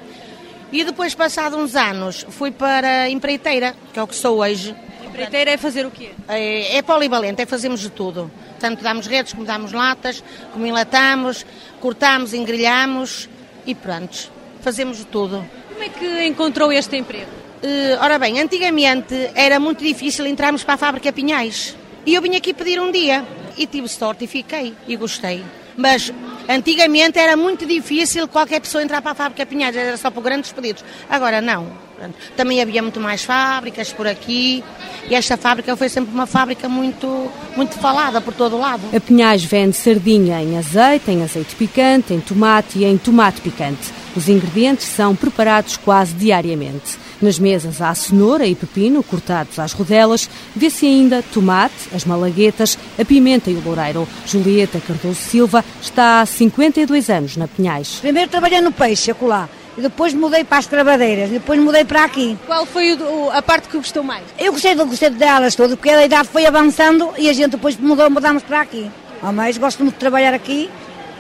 E 0.71 0.83
depois, 0.83 1.15
passados 1.15 1.57
uns 1.57 1.75
anos, 1.75 2.23
fui 2.29 2.51
para 2.51 3.03
a 3.05 3.09
empreiteira, 3.09 3.73
que 3.91 3.97
é 3.97 4.03
o 4.03 4.05
que 4.05 4.15
sou 4.15 4.41
hoje. 4.41 4.75
Empreiteira 5.17 5.51
é 5.51 5.57
fazer 5.57 5.85
o 5.85 5.91
quê? 5.91 6.11
É, 6.27 6.77
é 6.77 6.81
polivalente, 6.83 7.41
é 7.41 7.45
fazermos 7.45 7.79
de 7.79 7.89
tudo. 7.89 8.29
Tanto 8.59 8.83
damos 8.83 9.07
redes, 9.07 9.33
como 9.33 9.45
damos 9.45 9.71
latas, 9.71 10.23
como 10.53 10.65
enlatamos, 10.65 11.45
cortamos, 11.79 12.33
engrelhamos 12.33 13.27
e 13.65 13.73
pronto, 13.73 14.31
fazemos 14.61 14.97
de 14.97 15.05
tudo. 15.05 15.43
Como 15.69 15.83
é 15.83 15.89
que 15.89 16.25
encontrou 16.25 16.71
este 16.71 16.97
emprego? 16.97 17.31
Uh, 17.63 18.01
ora 18.01 18.19
bem, 18.19 18.39
antigamente 18.39 19.31
era 19.33 19.59
muito 19.59 19.83
difícil 19.83 20.25
entrarmos 20.27 20.63
para 20.63 20.75
a 20.75 20.77
fábrica 20.77 21.11
Pinhais. 21.11 21.75
E 22.05 22.13
eu 22.13 22.21
vim 22.21 22.35
aqui 22.35 22.53
pedir 22.53 22.79
um 22.79 22.91
dia 22.91 23.25
e 23.57 23.65
tive 23.65 23.87
sorte 23.87 24.25
e 24.25 24.27
fiquei 24.27 24.75
e 24.87 24.95
gostei. 24.95 25.43
Mas 25.75 26.13
antigamente 26.47 27.19
era 27.19 27.35
muito 27.35 27.65
difícil 27.65 28.27
qualquer 28.27 28.61
pessoa 28.61 28.83
entrar 28.83 29.01
para 29.01 29.11
a 29.11 29.15
fábrica 29.15 29.45
Pinhais, 29.45 29.75
era 29.75 29.97
só 29.97 30.11
por 30.11 30.21
grandes 30.21 30.51
pedidos. 30.51 30.83
Agora 31.09 31.41
não. 31.41 31.86
Também 32.35 32.61
havia 32.61 32.81
muito 32.81 32.99
mais 32.99 33.23
fábricas 33.23 33.91
por 33.91 34.07
aqui 34.07 34.63
e 35.09 35.15
esta 35.15 35.37
fábrica 35.37 35.75
foi 35.75 35.89
sempre 35.89 36.13
uma 36.13 36.25
fábrica 36.25 36.67
muito, 36.67 37.31
muito 37.55 37.75
falada 37.75 38.21
por 38.21 38.33
todo 38.33 38.55
o 38.55 38.59
lado. 38.59 38.83
A 38.95 38.99
Pinhais 38.99 39.43
vende 39.43 39.75
sardinha 39.75 40.41
em 40.41 40.57
azeite, 40.57 41.11
em 41.11 41.23
azeite 41.23 41.55
picante, 41.55 42.13
em 42.13 42.19
tomate 42.19 42.79
e 42.79 42.85
em 42.85 42.97
tomate 42.97 43.41
picante. 43.41 43.91
Os 44.15 44.27
ingredientes 44.27 44.87
são 44.87 45.15
preparados 45.15 45.77
quase 45.77 46.13
diariamente. 46.13 46.97
Nas 47.21 47.39
mesas 47.39 47.81
há 47.81 47.93
cenoura 47.95 48.45
e 48.45 48.55
pepino 48.55 49.01
cortados 49.01 49.57
às 49.57 49.73
rodelas, 49.73 50.29
vê-se 50.55 50.85
ainda 50.85 51.23
tomate, 51.23 51.89
as 51.93 52.05
malaguetas, 52.05 52.77
a 52.99 53.05
pimenta 53.05 53.49
e 53.49 53.55
o 53.55 53.63
loureiro. 53.63 54.07
Julieta 54.25 54.79
Cardoso 54.79 55.15
Silva 55.15 55.63
está 55.81 56.21
há 56.21 56.25
52 56.25 57.09
anos 57.09 57.37
na 57.37 57.47
Pinhais. 57.47 57.97
Primeiro 58.01 58.29
trabalhei 58.29 58.61
no 58.61 58.71
peixe, 58.71 59.11
acolá. 59.11 59.49
E 59.77 59.81
depois 59.81 60.11
mudei 60.13 60.43
para 60.43 60.57
as 60.57 60.65
travadeiras, 60.65 61.29
e 61.29 61.33
depois 61.33 61.59
mudei 61.59 61.85
para 61.85 62.03
aqui. 62.03 62.35
Qual 62.47 62.65
foi 62.65 62.93
o, 62.93 63.29
a 63.31 63.43
parte 63.43 63.69
que 63.69 63.77
gostou 63.77 64.01
mais? 64.01 64.23
Eu 64.39 64.51
gostei, 64.51 64.73
gostei 64.73 65.11
delas 65.11 65.53
todas, 65.53 65.75
porque 65.75 65.91
a 65.91 66.03
idade 66.03 66.27
foi 66.29 66.47
avançando 66.47 67.13
e 67.15 67.29
a 67.29 67.33
gente 67.33 67.51
depois 67.51 67.77
mudou, 67.77 68.09
mudamos 68.09 68.41
para 68.41 68.61
aqui. 68.61 68.89
Ao 69.21 69.31
mais 69.31 69.55
gosto 69.57 69.83
muito 69.83 69.93
de 69.93 69.99
trabalhar 69.99 70.33
aqui, 70.33 70.67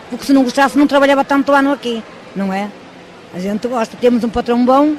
porque 0.09 0.25
se 0.25 0.33
não 0.33 0.43
gostasse 0.43 0.77
não 0.77 0.87
trabalhava 0.87 1.23
tanto 1.23 1.51
ano 1.51 1.71
aqui, 1.71 2.01
não 2.35 2.51
é? 2.51 2.69
A 3.33 3.39
gente 3.39 3.67
gosta, 3.67 3.95
temos 3.95 4.23
um 4.23 4.29
patrão 4.29 4.65
bom, 4.65 4.95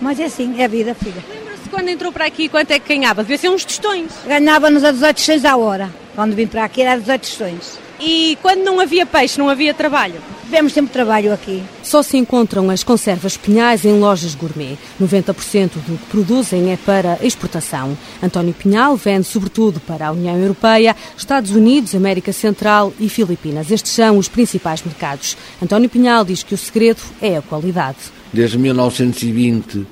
mas 0.00 0.18
é 0.18 0.24
assim, 0.24 0.58
é 0.58 0.64
a 0.64 0.68
vida, 0.68 0.94
filha. 0.94 1.22
Lembra-se 1.28 1.68
quando 1.68 1.88
entrou 1.88 2.12
para 2.12 2.24
aqui, 2.24 2.48
quanto 2.48 2.70
é 2.70 2.78
que 2.78 2.94
ganhava? 2.94 3.22
Devia 3.22 3.36
ser 3.36 3.50
uns 3.50 3.64
tostões. 3.64 4.10
Ganhava-nos 4.26 4.84
a 4.84 4.90
18 4.90 5.16
tostões 5.16 5.44
à 5.44 5.54
hora. 5.56 5.90
Quando 6.14 6.34
vim 6.34 6.46
para 6.46 6.64
aqui 6.64 6.80
era 6.80 6.98
18 6.98 7.20
tostões. 7.20 7.83
E 8.00 8.36
quando 8.42 8.64
não 8.64 8.80
havia 8.80 9.06
peixe, 9.06 9.38
não 9.38 9.48
havia 9.48 9.72
trabalho? 9.72 10.20
Tivemos 10.44 10.72
sempre 10.72 10.92
trabalho 10.92 11.32
aqui. 11.32 11.62
Só 11.82 12.02
se 12.02 12.16
encontram 12.16 12.70
as 12.70 12.84
conservas 12.84 13.36
pinhais 13.36 13.84
em 13.84 13.98
lojas 13.98 14.34
gourmet. 14.34 14.76
90% 15.00 15.70
do 15.86 15.98
que 15.98 16.06
produzem 16.10 16.72
é 16.72 16.76
para 16.76 17.18
exportação. 17.22 17.96
António 18.22 18.52
Pinhal 18.52 18.96
vende 18.96 19.26
sobretudo 19.26 19.80
para 19.80 20.08
a 20.08 20.12
União 20.12 20.36
Europeia, 20.36 20.94
Estados 21.16 21.52
Unidos, 21.52 21.94
América 21.94 22.32
Central 22.32 22.92
e 23.00 23.08
Filipinas. 23.08 23.70
Estes 23.70 23.92
são 23.92 24.18
os 24.18 24.28
principais 24.28 24.82
mercados. 24.82 25.36
António 25.62 25.88
Pinhal 25.88 26.24
diz 26.24 26.42
que 26.42 26.54
o 26.54 26.58
segredo 26.58 27.00
é 27.20 27.36
a 27.36 27.42
qualidade. 27.42 27.98
Desde 28.32 28.58
1920 28.58 29.86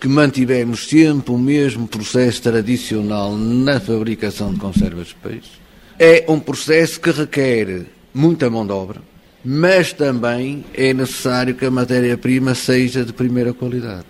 que 0.00 0.08
mantivemos 0.08 0.88
sempre 0.88 1.30
o 1.30 1.38
mesmo 1.38 1.86
processo 1.86 2.40
tradicional 2.40 3.36
na 3.36 3.78
fabricação 3.78 4.54
de 4.54 4.58
conservas 4.58 5.08
de 5.08 5.14
peixe. 5.16 5.60
É 6.02 6.24
um 6.28 6.40
processo 6.40 6.98
que 6.98 7.10
requer 7.10 7.84
muita 8.14 8.48
mão 8.48 8.66
de 8.66 8.72
obra, 8.72 9.02
mas 9.44 9.92
também 9.92 10.64
é 10.72 10.94
necessário 10.94 11.54
que 11.54 11.66
a 11.66 11.70
matéria-prima 11.70 12.54
seja 12.54 13.04
de 13.04 13.12
primeira 13.12 13.52
qualidade. 13.52 14.06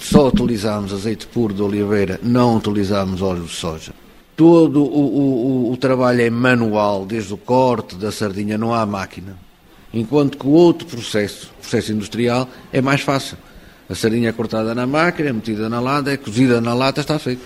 Só 0.00 0.28
utilizamos 0.28 0.92
azeite 0.92 1.26
puro 1.26 1.52
de 1.52 1.60
oliveira, 1.60 2.20
não 2.22 2.58
utilizamos 2.58 3.20
óleo 3.20 3.42
de 3.42 3.52
soja. 3.52 3.92
Todo 4.36 4.84
o, 4.84 5.66
o, 5.66 5.72
o, 5.72 5.76
trabalho 5.76 6.20
é 6.20 6.30
manual, 6.30 7.04
desde 7.04 7.34
o 7.34 7.36
corte 7.36 7.96
da 7.96 8.12
sardinha, 8.12 8.56
não 8.56 8.72
há 8.72 8.86
máquina. 8.86 9.36
Enquanto 9.92 10.38
que 10.38 10.46
o 10.46 10.50
outro 10.50 10.86
processo, 10.86 11.50
processo 11.60 11.90
industrial, 11.90 12.48
é 12.72 12.80
mais 12.80 13.00
fácil. 13.00 13.36
A 13.90 13.96
sardinha 13.96 14.28
é 14.28 14.32
cortada 14.32 14.76
na 14.76 14.86
máquina, 14.86 15.30
é 15.30 15.32
metida 15.32 15.68
na 15.68 15.80
lata, 15.80 16.12
é 16.12 16.16
cozida 16.16 16.60
na 16.60 16.72
lata, 16.72 17.00
está 17.00 17.18
feito. 17.18 17.42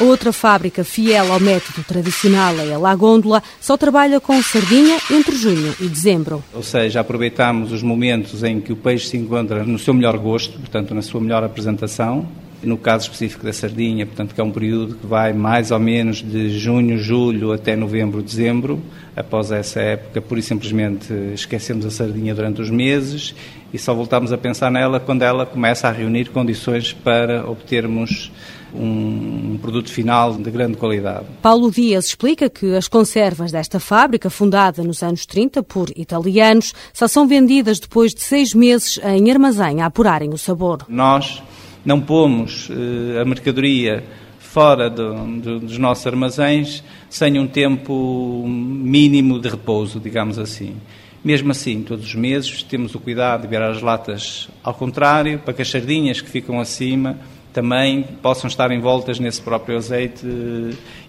A 0.00 0.02
outra 0.02 0.32
fábrica 0.32 0.82
fiel 0.82 1.32
ao 1.32 1.38
método 1.38 1.84
tradicional 1.84 2.56
é 2.58 2.74
a 2.74 2.78
Lagôndola, 2.78 3.40
só 3.60 3.76
trabalha 3.76 4.18
com 4.18 4.42
sardinha 4.42 4.98
entre 5.08 5.36
junho 5.36 5.72
e 5.80 5.86
dezembro. 5.86 6.42
Ou 6.52 6.64
seja, 6.64 6.98
aproveitamos 6.98 7.70
os 7.70 7.82
momentos 7.82 8.42
em 8.42 8.60
que 8.60 8.72
o 8.72 8.76
peixe 8.76 9.08
se 9.08 9.16
encontra 9.16 9.62
no 9.62 9.78
seu 9.78 9.94
melhor 9.94 10.18
gosto, 10.18 10.58
portanto, 10.58 10.94
na 10.94 11.02
sua 11.02 11.20
melhor 11.20 11.44
apresentação, 11.44 12.26
no 12.64 12.76
caso 12.76 13.04
específico 13.04 13.44
da 13.44 13.52
sardinha, 13.52 14.06
portanto, 14.06 14.34
que 14.34 14.40
é 14.40 14.44
um 14.44 14.50
período 14.50 14.94
que 14.94 15.06
vai 15.06 15.32
mais 15.32 15.70
ou 15.70 15.78
menos 15.78 16.22
de 16.22 16.50
junho, 16.58 16.98
julho 16.98 17.52
até 17.52 17.76
novembro, 17.76 18.22
dezembro. 18.22 18.82
Após 19.16 19.50
essa 19.50 19.80
época, 19.80 20.20
pura 20.20 20.40
e 20.40 20.42
simplesmente 20.42 21.12
esquecemos 21.34 21.86
a 21.86 21.90
sardinha 21.90 22.34
durante 22.34 22.60
os 22.60 22.70
meses 22.70 23.34
e 23.72 23.78
só 23.78 23.92
voltamos 23.92 24.32
a 24.32 24.38
pensar 24.38 24.70
nela 24.70 25.00
quando 25.00 25.22
ela 25.22 25.44
começa 25.44 25.88
a 25.88 25.90
reunir 25.90 26.30
condições 26.30 26.92
para 26.92 27.48
obtermos 27.50 28.30
um, 28.74 29.58
produto 29.60 29.90
final 29.90 30.34
de 30.34 30.50
grande 30.50 30.76
qualidade. 30.76 31.26
Paulo 31.42 31.70
Dias 31.70 32.06
explica 32.06 32.50
que 32.50 32.74
as 32.74 32.88
conservas 32.88 33.52
desta 33.52 33.80
fábrica, 33.80 34.28
fundada 34.30 34.82
nos 34.82 35.02
anos 35.02 35.26
30 35.26 35.62
por 35.62 35.90
italianos, 35.96 36.72
só 36.92 37.08
são 37.08 37.26
vendidas 37.26 37.78
depois 37.78 38.14
de 38.14 38.22
seis 38.22 38.54
meses 38.54 39.00
em 39.02 39.30
armazém 39.30 39.80
a 39.80 39.86
apurarem 39.86 40.30
o 40.30 40.38
sabor. 40.38 40.84
Nós 40.88 41.42
não 41.84 42.00
pomos 42.00 42.68
uh, 42.68 43.20
a 43.20 43.24
mercadoria 43.24 44.04
fora 44.38 44.88
do, 44.88 45.14
do, 45.40 45.60
dos 45.60 45.78
nossos 45.78 46.06
armazéns 46.06 46.82
sem 47.10 47.38
um 47.38 47.46
tempo 47.46 48.44
mínimo 48.46 49.40
de 49.40 49.48
repouso, 49.48 49.98
digamos 49.98 50.38
assim. 50.38 50.76
Mesmo 51.24 51.50
assim, 51.50 51.82
todos 51.82 52.04
os 52.04 52.14
meses 52.14 52.62
temos 52.62 52.94
o 52.94 53.00
cuidado 53.00 53.42
de 53.42 53.48
virar 53.48 53.70
as 53.70 53.80
latas 53.80 54.48
ao 54.62 54.74
contrário, 54.74 55.38
para 55.38 55.54
que 55.54 55.62
as 55.62 55.68
sardinhas 55.68 56.20
que 56.20 56.28
ficam 56.28 56.60
acima 56.60 57.18
também 57.54 58.02
possam 58.20 58.48
estar 58.48 58.72
envoltas 58.72 59.20
nesse 59.20 59.40
próprio 59.40 59.76
azeite 59.76 60.26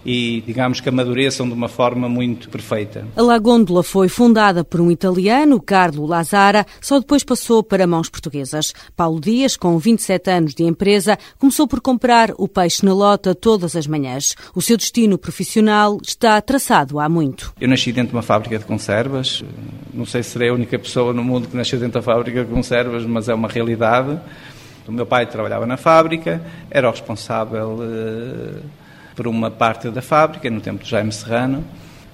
e, 0.04 0.40
digamos, 0.46 0.80
que 0.80 0.88
amadureçam 0.88 1.46
de 1.48 1.52
uma 1.52 1.68
forma 1.68 2.08
muito 2.08 2.48
perfeita. 2.48 3.04
A 3.16 3.22
Lagôndola 3.22 3.82
foi 3.82 4.08
fundada 4.08 4.62
por 4.62 4.80
um 4.80 4.88
italiano, 4.88 5.60
Carlo 5.60 6.06
Lazara, 6.06 6.64
só 6.80 7.00
depois 7.00 7.24
passou 7.24 7.64
para 7.64 7.84
mãos 7.84 8.08
portuguesas. 8.08 8.72
Paulo 8.96 9.20
Dias, 9.20 9.56
com 9.56 9.76
27 9.76 10.30
anos 10.30 10.54
de 10.54 10.62
empresa, 10.62 11.18
começou 11.36 11.66
por 11.66 11.80
comprar 11.80 12.30
o 12.38 12.46
peixe 12.46 12.86
na 12.86 12.94
lota 12.94 13.34
todas 13.34 13.74
as 13.74 13.88
manhãs. 13.88 14.36
O 14.54 14.62
seu 14.62 14.76
destino 14.76 15.18
profissional 15.18 15.98
está 16.00 16.40
traçado 16.40 17.00
há 17.00 17.08
muito. 17.08 17.52
Eu 17.60 17.68
nasci 17.68 17.92
dentro 17.92 18.10
de 18.10 18.16
uma 18.16 18.22
fábrica 18.22 18.56
de 18.56 18.64
conservas. 18.64 19.42
Não 19.92 20.06
sei 20.06 20.22
se 20.22 20.30
serei 20.30 20.50
a 20.50 20.54
única 20.54 20.78
pessoa 20.78 21.12
no 21.12 21.24
mundo 21.24 21.48
que 21.48 21.56
nasceu 21.56 21.80
dentro 21.80 21.94
da 21.94 22.02
fábrica 22.02 22.44
de 22.44 22.50
conservas, 22.52 23.04
mas 23.04 23.28
é 23.28 23.34
uma 23.34 23.48
realidade. 23.48 24.20
O 24.88 24.92
meu 24.92 25.06
pai 25.06 25.26
trabalhava 25.26 25.66
na 25.66 25.76
fábrica, 25.76 26.40
era 26.70 26.88
o 26.88 26.90
responsável 26.90 27.78
uh, 27.80 28.62
por 29.14 29.26
uma 29.26 29.50
parte 29.50 29.88
da 29.90 30.02
fábrica, 30.02 30.48
no 30.50 30.60
tempo 30.60 30.84
de 30.84 30.90
Jaime 30.90 31.12
Serrano. 31.12 31.64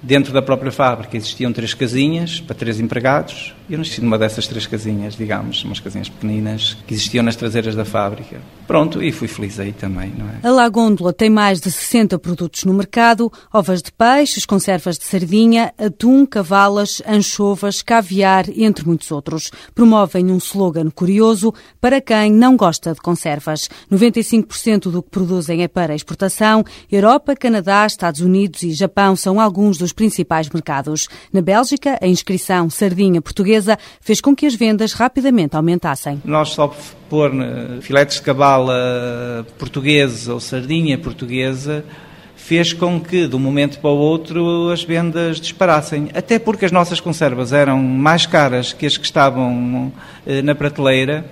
Dentro 0.03 0.33
da 0.33 0.43
própria 0.43 0.73
fábrica 0.73 1.17
existiam 1.17 1.53
três 1.53 1.75
casinhas 1.75 2.41
para 2.41 2.57
três 2.57 2.81
empregados. 2.81 3.55
Eu 3.71 3.79
nasci 3.79 4.01
numa 4.01 4.19
dessas 4.19 4.49
três 4.49 4.67
casinhas, 4.67 5.15
digamos, 5.15 5.63
umas 5.63 5.79
casinhas 5.79 6.09
pequeninas 6.09 6.77
que 6.87 6.93
existiam 6.93 7.23
nas 7.23 7.37
traseiras 7.37 7.77
da 7.77 7.85
fábrica. 7.85 8.41
Pronto, 8.67 9.01
e 9.01 9.13
fui 9.13 9.29
feliz 9.29 9.61
aí 9.61 9.73
também, 9.73 10.13
não 10.19 10.27
é? 10.27 10.41
A 10.43 10.51
Lagôndola 10.51 11.13
tem 11.13 11.31
mais 11.31 11.61
de 11.61 11.71
60 11.71 12.19
produtos 12.19 12.65
no 12.65 12.75
mercado: 12.75 13.33
ovas 13.53 13.81
de 13.81 13.93
peixes, 13.93 14.45
conservas 14.45 14.99
de 14.99 15.05
sardinha, 15.05 15.73
atum, 15.79 16.27
cavalas, 16.27 17.01
anchovas, 17.07 17.81
caviar, 17.81 18.47
entre 18.57 18.85
muitos 18.85 19.13
outros. 19.13 19.53
Promovem 19.73 20.33
um 20.33 20.39
slogan 20.39 20.91
curioso 20.91 21.55
para 21.81 22.01
quem 22.01 22.33
não 22.33 22.57
gosta 22.57 22.93
de 22.93 23.01
conservas. 23.01 23.71
95% 23.91 24.91
do 24.91 25.01
que 25.01 25.11
produzem 25.11 25.63
é 25.63 25.69
para 25.69 25.95
exportação. 25.95 26.65
Europa, 26.91 27.37
Canadá, 27.37 27.87
Estados 27.87 28.21
Unidos 28.21 28.65
e 28.65 28.73
Japão 28.73 29.15
são 29.15 29.41
alguns 29.41 29.79
dos 29.79 29.92
principais 29.93 30.49
mercados. 30.49 31.09
Na 31.33 31.41
Bélgica, 31.41 31.99
a 32.01 32.07
inscrição 32.07 32.69
sardinha 32.69 33.21
portuguesa 33.21 33.79
fez 34.01 34.21
com 34.21 34.35
que 34.35 34.47
as 34.47 34.55
vendas 34.55 34.93
rapidamente 34.93 35.57
aumentassem. 35.57 36.21
Nós 36.25 36.51
só 36.51 36.75
pôr 37.09 37.33
né, 37.33 37.79
filetes 37.81 38.17
de 38.17 38.23
cabala 38.23 39.47
portugueses 39.59 40.29
ou 40.29 40.41
sardinha 40.41 40.99
portuguesa 40.99 41.85
fez 42.43 42.73
com 42.73 43.01
que, 43.01 43.29
de 43.29 43.37
um 43.37 43.39
momento 43.39 43.79
para 43.79 43.91
o 43.91 43.97
outro, 43.97 44.71
as 44.71 44.83
vendas 44.83 45.41
disparassem. 45.41 46.09
Até 46.13 46.41
porque 46.41 46.65
as 46.65 46.73
nossas 46.73 46.99
conservas 46.99 47.53
eram 47.53 47.81
mais 47.81 48.27
caras 48.27 48.73
que 48.73 48.85
as 48.85 48.97
que 48.97 49.05
estavam 49.05 49.93
eh, 50.27 50.43
na 50.43 50.53
prateleira 50.53 51.25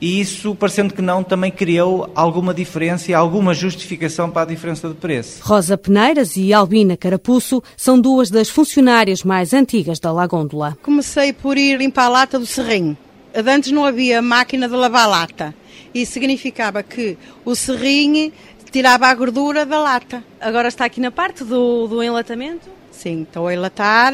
e 0.00 0.20
isso, 0.20 0.54
parecendo 0.54 0.94
que 0.94 1.02
não, 1.02 1.24
também 1.24 1.50
criou 1.50 2.10
alguma 2.14 2.54
diferença 2.54 3.10
e 3.10 3.14
alguma 3.14 3.52
justificação 3.52 4.30
para 4.30 4.42
a 4.42 4.46
diferença 4.46 4.88
de 4.88 4.94
preço. 4.94 5.40
Rosa 5.42 5.76
Peneiras 5.76 6.36
e 6.36 6.52
Albina 6.52 6.96
Carapuço 6.96 7.62
são 7.76 8.00
duas 8.00 8.30
das 8.30 8.48
funcionárias 8.48 9.24
mais 9.24 9.52
antigas 9.52 9.98
da 9.98 10.12
Lagôndola. 10.12 10.78
Comecei 10.82 11.32
por 11.32 11.58
ir 11.58 11.78
limpar 11.78 12.04
a 12.04 12.08
lata 12.08 12.38
do 12.38 12.46
serrinho. 12.46 12.96
Antes 13.34 13.72
não 13.72 13.84
havia 13.84 14.22
máquina 14.22 14.68
de 14.68 14.74
lavar 14.74 15.08
lata. 15.08 15.54
Isso 15.92 16.12
significava 16.12 16.82
que 16.82 17.18
o 17.44 17.54
serrinho 17.54 18.32
tirava 18.70 19.06
a 19.06 19.14
gordura 19.14 19.66
da 19.66 19.80
lata. 19.80 20.22
Agora 20.40 20.68
está 20.68 20.84
aqui 20.84 21.00
na 21.00 21.10
parte 21.10 21.42
do, 21.42 21.88
do 21.88 22.02
enlatamento? 22.02 22.68
Sim, 22.90 23.22
estou 23.22 23.46
a 23.46 23.54
enlatar. 23.54 24.12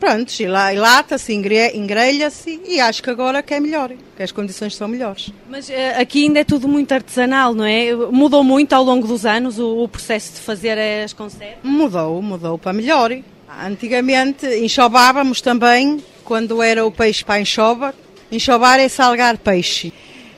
Pronto, 0.00 0.32
enlata-se, 0.40 1.34
engrelha-se 1.34 2.58
e 2.66 2.80
acho 2.80 3.02
que 3.02 3.10
agora 3.10 3.42
que 3.42 3.52
é 3.52 3.60
melhor, 3.60 3.92
que 4.16 4.22
as 4.22 4.32
condições 4.32 4.74
são 4.74 4.88
melhores. 4.88 5.30
Mas 5.46 5.68
uh, 5.68 5.72
aqui 6.00 6.24
ainda 6.24 6.40
é 6.40 6.44
tudo 6.44 6.66
muito 6.66 6.90
artesanal, 6.92 7.52
não 7.52 7.66
é? 7.66 7.94
Mudou 7.94 8.42
muito 8.42 8.72
ao 8.72 8.82
longo 8.82 9.06
dos 9.06 9.26
anos 9.26 9.58
o, 9.58 9.84
o 9.84 9.86
processo 9.86 10.32
de 10.32 10.40
fazer 10.40 10.78
as 10.78 11.12
conservas? 11.12 11.58
Mudou, 11.62 12.22
mudou 12.22 12.56
para 12.56 12.72
melhor. 12.72 13.14
Antigamente 13.62 14.46
enxovávamos 14.46 15.42
também, 15.42 16.02
quando 16.24 16.62
era 16.62 16.86
o 16.86 16.90
peixe 16.90 17.22
para 17.22 17.38
enxovar, 17.38 17.94
enxovar 18.32 18.80
é 18.80 18.88
salgar 18.88 19.36
peixe. 19.36 19.92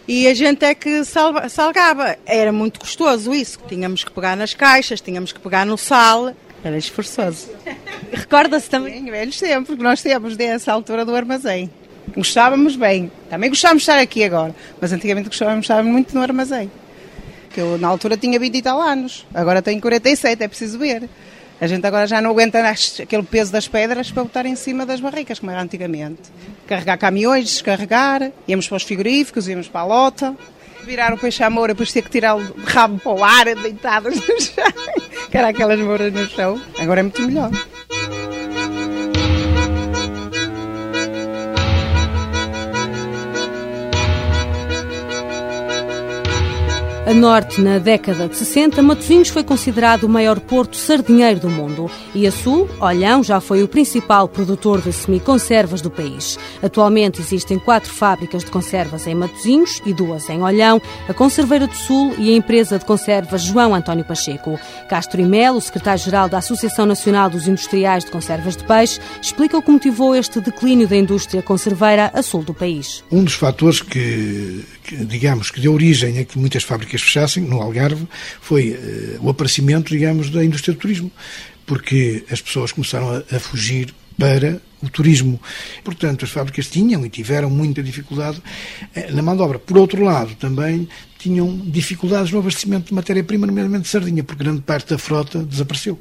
E 0.09 0.27
a 0.27 0.35
gente 0.35 0.65
é 0.65 0.75
que 0.75 1.05
salgava. 1.05 2.17
Era 2.27 2.51
muito 2.51 2.81
custoso 2.81 3.33
isso. 3.33 3.61
Tínhamos 3.69 4.03
que 4.03 4.11
pegar 4.11 4.37
nas 4.37 4.55
caixas, 4.55 5.01
tínhamos 5.01 5.33
que 5.33 5.39
pegar 5.39 5.65
no 5.65 5.79
sal. 5.79 6.35
Era 6.65 6.77
esforçoso. 6.77 7.49
Recorda-se 8.13 8.69
também? 8.69 8.95
Sim, 8.95 9.11
velhos 9.11 9.39
tempos, 9.39 9.67
porque 9.69 9.83
nós 9.83 10.03
temos 10.03 10.37
dessa 10.37 10.73
altura 10.73 11.05
do 11.05 11.15
armazém. 11.15 11.71
Gostávamos 12.17 12.77
bem. 12.77 13.11
Também 13.31 13.51
gostávamos 13.51 13.83
de 13.83 13.91
estar 13.91 14.01
aqui 14.01 14.25
agora, 14.25 14.55
mas 14.81 14.93
antigamente 14.93 15.29
gostávamos 15.29 15.65
estar 15.65 15.83
muito 15.83 16.15
no 16.15 16.23
armazém. 16.23 16.71
Que 17.51 17.61
eu 17.61 17.79
na 17.79 17.89
altura 17.89 18.17
tinha 18.17 18.39
20 18.39 18.55
e 18.57 18.63
tal 18.63 18.81
anos, 18.81 19.27
agora 19.33 19.63
tenho 19.63 19.81
47, 19.81 20.43
é 20.43 20.49
preciso 20.49 20.79
ver. 20.79 21.09
A 21.61 21.67
gente 21.67 21.87
agora 21.87 22.07
já 22.07 22.21
não 22.21 22.31
aguenta 22.31 22.59
aquele 22.69 23.23
peso 23.23 23.53
das 23.53 23.69
pedras 23.69 24.11
para 24.11 24.25
botar 24.25 24.47
em 24.47 24.57
cima 24.57 24.85
das 24.85 25.01
barricas, 25.01 25.39
como 25.39 25.53
era 25.53 25.63
antigamente. 25.63 26.23
Carregar 26.67 26.99
caminhões, 26.99 27.45
descarregar, 27.45 28.33
íamos 28.49 28.67
para 28.67 28.77
os 28.77 28.83
frigoríficos, 28.83 29.47
íamos 29.47 29.69
para 29.69 29.83
a 29.83 29.85
lota 29.85 30.37
virar 30.85 31.13
o 31.15 31.19
peixe 31.19 31.43
à 31.43 31.51
moura, 31.51 31.73
depois 31.73 31.93
ter 31.93 32.03
que 32.03 32.11
tirar 32.11 32.37
o 32.37 32.55
rabo 32.65 32.99
para 32.99 33.13
o 33.13 33.25
ar, 33.25 33.45
deitadas 33.55 34.17
no 34.29 34.41
chão, 34.41 34.73
que 35.31 35.39
era 35.39 35.49
aquelas 35.49 35.79
mouras 35.79 36.13
no 36.13 36.27
chão. 36.29 36.61
Agora 36.79 37.01
é 37.01 37.03
muito 37.03 37.23
melhor. 37.23 37.51
A 47.05 47.13
norte, 47.13 47.61
na 47.61 47.79
década 47.79 48.29
de 48.29 48.37
60, 48.37 48.81
Matosinhos 48.81 49.29
foi 49.29 49.43
considerado 49.43 50.05
o 50.05 50.09
maior 50.09 50.39
porto 50.39 50.77
sardinheiro 50.77 51.41
do 51.41 51.51
mundo 51.51 51.91
e 52.15 52.29
a 52.29 52.31
sul, 52.31 52.71
Olhão, 52.79 53.25
já 53.25 53.41
foi 53.41 53.61
o 53.61 53.67
principal 53.67 54.29
produtor 54.29 54.81
de 54.81 54.93
semiconservas 54.93 55.81
do 55.81 55.91
país. 55.91 56.39
Atualmente 56.63 57.21
existem 57.21 57.59
quatro 57.59 57.91
fábricas 57.91 58.45
de 58.45 58.53
conservas 58.53 59.05
em 59.09 59.17
Matosinhos 59.17 59.83
e 59.85 59.93
duas 59.93 60.31
em 60.31 60.43
Olhão, 60.43 60.81
a 61.09 61.13
Conserveira 61.13 61.67
do 61.67 61.75
Sul 61.75 62.15
e 62.19 62.33
a 62.33 62.37
empresa 62.37 62.79
de 62.79 62.85
conservas 62.85 63.43
João 63.43 63.75
António 63.75 64.05
Pacheco. 64.05 64.57
Castro 64.89 65.21
e 65.21 65.25
Melo, 65.25 65.61
secretário-geral 65.61 66.29
da 66.29 66.39
Associação 66.39 66.87
Nacional 66.87 67.29
dos 67.29 67.49
Industriais 67.49 68.05
de 68.05 68.13
Conservas 68.13 68.57
de 68.57 68.63
Peixe, 68.63 69.01
explica 69.21 69.59
o 69.59 69.63
que 69.63 69.73
motivou 69.73 70.15
este 70.15 70.41
declínio 70.41 70.87
da 70.87 70.97
indústria 70.97 71.43
conserveira 71.43 72.13
a 72.15 72.23
sul 72.23 72.45
do 72.45 72.55
país. 72.55 73.03
Um 73.11 73.25
dos 73.25 73.35
fatores 73.35 73.83
que, 73.83 74.65
que 74.85 74.97
digamos, 75.05 75.51
que 75.51 75.61
deu 75.61 75.75
origem 75.75 76.21
a 76.21 76.25
que 76.25 76.39
muitas 76.39 76.63
fábricas 76.63 76.92
fábricas 76.93 77.03
fechassem, 77.03 77.43
no 77.43 77.61
Algarve, 77.61 78.07
foi 78.41 78.71
uh, 78.71 79.27
o 79.27 79.31
aparecimento, 79.31 79.89
digamos, 79.89 80.31
da 80.31 80.45
indústria 80.45 80.75
do 80.75 80.81
turismo, 80.81 81.11
porque 81.67 82.25
as 82.31 82.41
pessoas 82.41 82.73
começaram 82.73 83.11
a, 83.11 83.37
a 83.37 83.41
fugir 83.41 83.95
para 84.19 84.61
o 84.83 84.89
turismo. 84.89 85.41
Portanto, 85.85 86.25
as 86.25 86.31
fábricas 86.31 86.67
tinham 86.69 87.05
e 87.07 87.09
tiveram 87.09 87.49
muita 87.49 87.83
dificuldade 87.83 88.43
eh, 88.95 89.11
na 89.13 89.23
mão 89.23 89.37
de 89.37 89.43
obra. 89.43 89.59
Por 89.59 89.79
outro 89.79 90.03
lado, 90.03 90.35
também 90.35 90.89
tinham 91.23 91.57
dificuldades 91.57 92.33
no 92.33 92.41
abastecimento 92.41 92.89
de 92.89 92.95
matéria-prima, 92.95 93.47
nomeadamente 93.47 93.85
de 93.85 93.89
sardinha, 93.89 94.25
porque 94.25 94.43
grande 94.43 94.61
parte 94.61 94.91
da 94.91 94.99
frota 94.99 95.39
desapareceu 95.39 95.97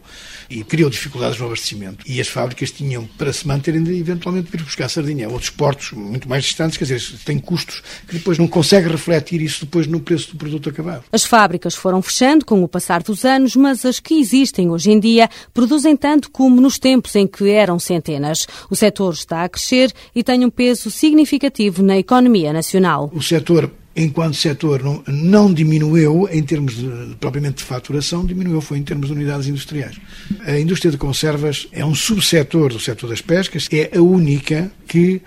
e 0.49 0.63
criou 0.63 0.89
dificuldades 0.89 1.39
no 1.39 1.45
abastecimento. 1.45 2.03
E 2.07 2.19
as 2.19 2.27
fábricas 2.27 2.71
tinham, 2.71 3.05
para 3.19 3.31
se 3.31 3.47
manterem, 3.47 3.83
de 3.83 3.93
eventualmente 3.99 4.49
vir 4.51 4.63
buscar 4.63 4.89
sardinha 4.89 5.27
a 5.27 5.29
outros 5.29 5.51
portos 5.51 5.91
muito 5.91 6.27
mais 6.27 6.43
distantes, 6.43 6.75
quer 6.75 6.85
dizer, 6.85 7.19
têm 7.23 7.37
custos 7.37 7.83
que 8.07 8.15
depois 8.15 8.39
não 8.39 8.47
conseguem 8.47 8.89
refletir 8.89 9.41
isso 9.43 9.63
depois 9.63 9.85
no 9.85 9.99
preço 9.99 10.31
do 10.31 10.37
produto 10.37 10.69
acabado. 10.69 11.03
As 11.11 11.23
fábricas 11.23 11.75
foram 11.75 12.01
fechando 12.01 12.43
com 12.43 12.63
o 12.63 12.67
passar 12.67 13.03
dos 13.03 13.23
anos, 13.23 13.55
mas 13.55 13.85
as 13.85 13.99
que 13.99 14.19
existem 14.19 14.71
hoje 14.71 14.89
em 14.89 14.99
dia 14.99 15.29
produzem 15.53 15.95
tanto 15.95 16.31
como 16.31 16.59
nos 16.59 16.79
tempos 16.79 17.15
em 17.15 17.27
que 17.27 17.47
eram 17.47 17.77
centenas. 17.77 18.47
O 18.71 18.75
setor 18.75 19.13
está 19.13 19.43
a 19.43 19.49
crescer 19.49 19.91
e 20.15 20.23
tem 20.23 20.45
um 20.45 20.49
peso 20.49 20.89
significativo 20.89 21.83
na 21.83 21.97
economia 21.97 22.53
nacional. 22.53 23.11
O 23.13 23.21
setor 23.21 23.69
enquanto 23.93 24.35
setor 24.35 24.81
não, 24.81 25.03
não 25.05 25.53
diminuiu 25.53 26.25
em 26.31 26.41
termos 26.41 26.77
de, 26.77 27.15
propriamente 27.19 27.57
de 27.57 27.63
faturação, 27.63 28.25
diminuiu 28.25 28.61
foi 28.61 28.77
em 28.77 28.83
termos 28.83 29.07
de 29.07 29.13
unidades 29.13 29.47
industriais. 29.47 29.97
A 30.45 30.57
indústria 30.57 30.89
de 30.89 30.97
conservas 30.97 31.67
é 31.73 31.85
um 31.85 31.93
subsetor 31.93 32.71
do 32.71 32.79
setor 32.79 33.09
das 33.09 33.21
pescas, 33.21 33.67
é 33.69 33.91
a 33.97 34.01
única 34.01 34.71
que 34.87 35.21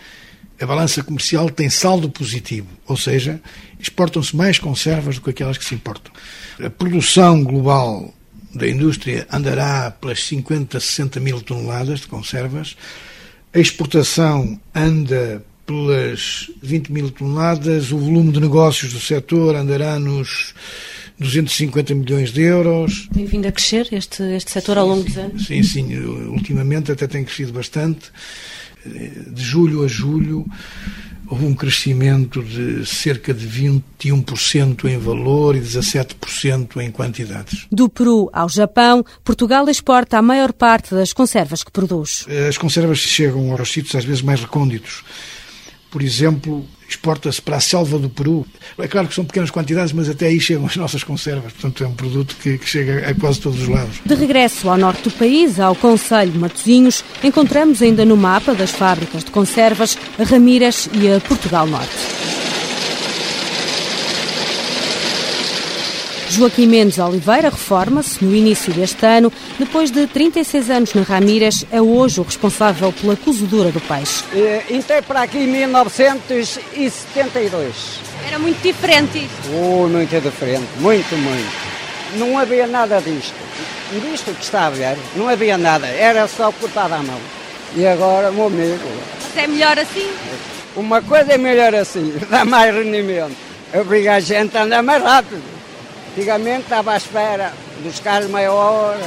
a 0.58 0.64
balança 0.64 1.02
comercial 1.02 1.50
tem 1.50 1.68
saldo 1.68 2.08
positivo, 2.08 2.68
ou 2.86 2.96
seja, 2.96 3.40
exportam-se 3.78 4.34
mais 4.34 4.58
conservas 4.58 5.16
do 5.16 5.20
que 5.20 5.30
aquelas 5.30 5.58
que 5.58 5.64
se 5.66 5.74
importam. 5.74 6.10
A 6.64 6.70
produção 6.70 7.44
global 7.44 8.14
da 8.54 8.66
indústria 8.66 9.26
andará 9.30 9.90
pelas 9.90 10.22
50, 10.22 10.80
60 10.80 11.20
mil 11.20 11.42
toneladas 11.42 12.00
de 12.00 12.06
conservas, 12.06 12.76
a 13.54 13.58
exportação 13.58 14.60
anda 14.74 15.44
pelas 15.64 16.50
20 16.60 16.92
mil 16.92 17.10
toneladas, 17.10 17.92
o 17.92 17.98
volume 17.98 18.32
de 18.32 18.40
negócios 18.40 18.92
do 18.92 19.00
setor 19.00 19.54
andará 19.54 19.98
nos 19.98 20.54
250 21.18 21.94
milhões 21.94 22.32
de 22.32 22.42
euros. 22.42 23.08
Tem 23.14 23.24
vindo 23.24 23.46
a 23.46 23.52
crescer 23.52 23.88
este, 23.92 24.22
este 24.34 24.50
setor 24.50 24.76
ao 24.76 24.88
longo 24.88 25.04
dos 25.04 25.16
anos? 25.16 25.46
Sim, 25.46 25.62
sim, 25.62 25.96
ultimamente 25.96 26.90
até 26.90 27.06
tem 27.06 27.24
crescido 27.24 27.52
bastante. 27.52 28.10
De 28.84 29.42
julho 29.42 29.84
a 29.84 29.88
julho 29.88 30.44
houve 31.28 31.46
um 31.46 31.54
crescimento 31.54 32.42
de 32.42 32.84
cerca 32.86 33.32
de 33.32 33.48
21% 33.48 34.84
em 34.84 34.98
valor 34.98 35.56
e 35.56 35.60
17% 35.60 36.80
em 36.80 36.90
quantidades. 36.90 37.66
Do 37.70 37.88
Peru 37.88 38.28
ao 38.32 38.48
Japão, 38.48 39.04
Portugal 39.22 39.68
exporta 39.68 40.18
a 40.18 40.22
maior 40.22 40.52
parte 40.52 40.94
das 40.94 41.12
conservas 41.12 41.62
que 41.62 41.70
produz. 41.70 42.26
As 42.48 42.58
conservas 42.58 42.98
chegam 42.98 43.52
aos 43.52 43.72
sítios 43.72 43.94
às 43.94 44.04
vezes 44.04 44.22
mais 44.22 44.40
recônditos 44.40 45.02
por 45.94 46.02
exemplo, 46.02 46.66
exporta-se 46.88 47.40
para 47.40 47.56
a 47.56 47.60
selva 47.60 47.98
do 47.98 48.08
Peru. 48.08 48.46
É 48.78 48.88
claro 48.88 49.08
que 49.08 49.14
são 49.14 49.24
pequenas 49.24 49.50
quantidades, 49.50 49.92
mas 49.92 50.08
até 50.08 50.26
aí 50.26 50.40
chegam 50.40 50.66
as 50.66 50.76
nossas 50.76 51.02
conservas. 51.02 51.52
Portanto, 51.52 51.84
é 51.84 51.86
um 51.86 51.94
produto 51.94 52.36
que, 52.40 52.58
que 52.58 52.68
chega 52.68 53.08
a 53.08 53.14
quase 53.14 53.40
todos 53.40 53.60
os 53.60 53.68
lados. 53.68 53.96
De 54.04 54.14
regresso 54.14 54.68
ao 54.68 54.76
norte 54.76 55.02
do 55.02 55.10
país, 55.10 55.58
ao 55.60 55.74
Conselho 55.74 56.32
de 56.32 56.38
Matosinhos, 56.38 57.04
encontramos 57.22 57.82
ainda 57.82 58.04
no 58.04 58.16
mapa 58.16 58.54
das 58.54 58.70
fábricas 58.70 59.24
de 59.24 59.30
conservas 59.30 59.96
a 60.18 60.24
Ramírez 60.24 60.88
e 60.92 61.10
a 61.10 61.20
Portugal 61.20 61.66
Norte. 61.66 62.33
Joaquim 66.34 66.66
Mendes 66.66 66.98
Oliveira 66.98 67.48
reforma-se 67.48 68.24
no 68.24 68.34
início 68.34 68.72
deste 68.72 69.06
ano. 69.06 69.32
Depois 69.56 69.92
de 69.92 70.04
36 70.08 70.68
anos 70.68 70.92
na 70.92 71.02
Ramírez, 71.02 71.64
é 71.70 71.80
hoje 71.80 72.20
o 72.20 72.24
responsável 72.24 72.92
pela 72.92 73.14
cozedura 73.14 73.70
do 73.70 73.80
peixe. 73.80 74.24
Entrei 74.68 75.00
para 75.00 75.22
aqui 75.22 75.38
em 75.38 75.46
1972. 75.46 78.00
Era 78.26 78.36
muito 78.40 78.60
diferente 78.60 79.18
isso? 79.18 79.28
Oh, 79.52 79.86
muito 79.86 80.20
diferente, 80.20 80.66
muito, 80.80 81.16
muito. 81.16 81.52
Não 82.16 82.36
havia 82.36 82.66
nada 82.66 83.00
disto. 83.00 83.32
Disto 83.92 84.34
que 84.34 84.42
está 84.42 84.66
a 84.66 84.70
ver, 84.70 84.98
não 85.14 85.28
havia 85.28 85.56
nada. 85.56 85.86
Era 85.86 86.26
só 86.26 86.50
cortado 86.50 86.94
à 86.94 86.98
mão. 86.98 87.20
E 87.76 87.86
agora, 87.86 88.32
meu 88.32 88.46
amigo... 88.46 88.82
Mas 89.22 89.36
é 89.36 89.46
melhor 89.46 89.78
assim? 89.78 90.10
Uma 90.74 91.00
coisa 91.00 91.34
é 91.34 91.38
melhor 91.38 91.72
assim, 91.76 92.12
dá 92.28 92.44
mais 92.44 92.74
rendimento. 92.74 93.36
Obriga 93.72 94.14
a 94.14 94.20
gente 94.20 94.56
a 94.56 94.64
andar 94.64 94.82
mais 94.82 95.00
rápido. 95.00 95.53
Antigamente 96.16 96.62
estava 96.62 96.92
à 96.92 96.96
espera 96.96 97.52
dos 97.82 97.98
carros 97.98 98.30
meia 98.30 98.52
hora. 98.52 99.04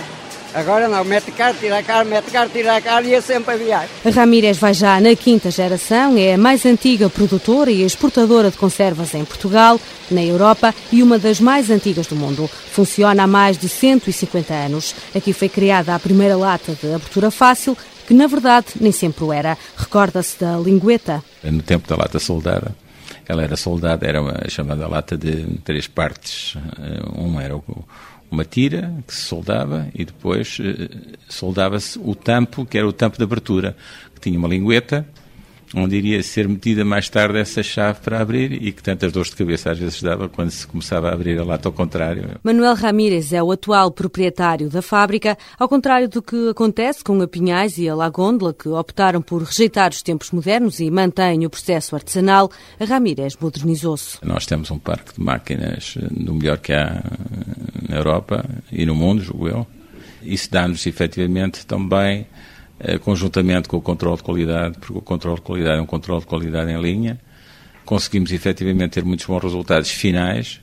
Agora 0.54 0.90
não, 0.90 1.06
mete 1.06 1.32
carro, 1.32 1.56
tira 1.58 1.82
carro, 1.82 2.06
mete 2.10 2.30
carro, 2.30 2.50
tira 2.50 2.82
carro 2.82 3.06
e 3.06 3.14
é 3.14 3.22
sempre 3.22 3.54
a 3.54 3.58
viagem. 3.58 3.90
A 4.04 4.10
Ramírez 4.10 4.58
vai 4.58 4.74
já 4.74 5.00
na 5.00 5.16
quinta 5.16 5.50
geração, 5.50 6.18
é 6.18 6.34
a 6.34 6.38
mais 6.38 6.66
antiga 6.66 7.10
produtora 7.10 7.72
e 7.72 7.84
exportadora 7.84 8.52
de 8.52 8.58
conservas 8.58 9.14
em 9.14 9.24
Portugal, 9.24 9.80
na 10.12 10.22
Europa 10.22 10.76
e 10.92 11.02
uma 11.02 11.18
das 11.18 11.40
mais 11.40 11.70
antigas 11.70 12.08
do 12.08 12.16
mundo. 12.16 12.50
Funciona 12.72 13.24
há 13.24 13.28
mais 13.28 13.58
de 13.58 13.70
150 13.70 14.54
anos. 14.54 14.94
Aqui 15.16 15.32
foi 15.32 15.48
criada 15.48 15.96
a 15.96 16.00
primeira 16.00 16.36
lata 16.36 16.74
de 16.74 16.94
abertura 16.94 17.32
fácil, 17.32 17.78
que 18.06 18.14
na 18.14 18.28
verdade 18.28 18.68
nem 18.82 18.92
sempre 18.92 19.24
o 19.24 19.32
era. 19.32 19.58
Recorda-se 19.78 20.40
da 20.40 20.58
lingueta? 20.58 21.24
No 21.42 21.62
tempo 21.62 21.88
da 21.88 21.96
lata 21.96 22.20
soldada 22.20 22.76
ela 23.32 23.44
era 23.44 23.56
soldada, 23.58 24.08
era 24.08 24.22
uma 24.22 24.48
chamada 24.50 24.88
lata 24.88 25.18
de 25.18 25.44
três 25.64 25.88
partes. 25.88 26.56
Eh, 26.80 27.20
um 27.20 27.40
era 27.40 27.60
uma 28.30 28.46
tira 28.46 28.94
que 29.06 29.14
se 29.14 29.22
soldava 29.22 29.88
e 29.94 30.06
depois 30.06 30.58
eh, 30.62 30.90
soldava-se 31.28 32.00
o 32.00 32.16
tampo, 32.16 32.66
que 32.66 32.78
era 32.78 32.88
o 32.88 32.94
tampo 32.94 33.18
de 33.18 33.24
abertura, 33.24 33.76
que 34.16 34.22
tinha 34.22 34.40
uma 34.40 34.48
lingueta 34.48 35.06
onde 35.76 35.96
iria 35.96 36.22
ser 36.24 36.48
metida 36.48 36.86
mais 36.86 37.10
tarde 37.10 37.40
essa 37.40 37.62
chave 37.62 38.00
para 38.02 38.20
abrir 38.20 38.52
e 38.54 38.72
que 38.72 38.82
tantas 38.82 39.12
dores 39.12 39.30
de 39.30 39.36
cabeça 39.36 39.72
às 39.72 39.80
vezes 39.80 40.02
dava 40.02 40.30
quando 40.30 40.52
se 40.52 40.66
começava 40.66 41.10
a 41.10 41.14
abrir 41.14 41.40
a 41.40 41.44
lata 41.44 41.68
ao 41.68 41.74
contrário. 41.74 42.40
Manuel 42.44 42.76
Ramírez 42.76 43.34
é 43.34 43.42
o 43.42 43.52
atual 43.52 43.92
proprietário 43.92 44.70
da 44.70 44.82
fábrica, 44.82 45.38
ao 45.60 45.68
contrário 45.68 46.08
do 46.08 46.22
que 46.22 46.50
acontece 46.50 47.04
com 47.04 47.22
a 47.22 47.28
Pinhais 47.28 47.78
e 47.78 47.90
a 47.90 47.96
Lagôndola, 47.96 48.54
que 48.54 48.70
optaram 48.70 49.22
por 49.22 49.44
rejeitar 49.44 49.92
os 49.92 50.02
tempos 50.02 50.32
modernos 50.32 50.80
e 50.80 50.90
mantêm 50.90 51.46
o 51.46 51.50
processo 51.50 51.96
artesanal, 51.96 52.50
a 52.80 52.86
Ramírez 52.86 53.36
modernizou-se. 53.40 54.18
Nós 54.24 54.46
temos 54.46 54.72
um 54.72 54.80
parque 54.80 55.14
de 55.16 55.22
máquinas 55.22 55.98
do 56.12 56.34
melhor 56.34 56.58
que 56.58 56.74
há 56.74 57.04
na 57.90 57.98
Europa 57.98 58.46
e 58.72 58.86
no 58.86 58.96
mundo, 58.96 59.22
julgo 59.22 59.48
eu. 59.48 59.68
Isso 60.24 60.52
dá-nos 60.52 60.86
efetivamente 60.86 61.66
também 61.66 62.22
eh, 62.22 62.37
conjuntamente 63.04 63.68
com 63.68 63.78
o 63.78 63.82
controle 63.82 64.18
de 64.18 64.24
qualidade, 64.24 64.78
porque 64.78 64.98
o 64.98 65.02
controle 65.02 65.38
de 65.38 65.42
qualidade 65.42 65.80
é 65.80 65.82
um 65.82 65.86
controle 65.86 66.22
de 66.22 66.28
qualidade 66.28 66.72
em 66.72 66.82
linha. 66.82 67.20
Conseguimos 67.86 68.32
efetivamente 68.32 68.92
ter 68.92 69.06
muitos 69.06 69.26
bons 69.26 69.42
resultados 69.42 69.90
finais, 69.90 70.60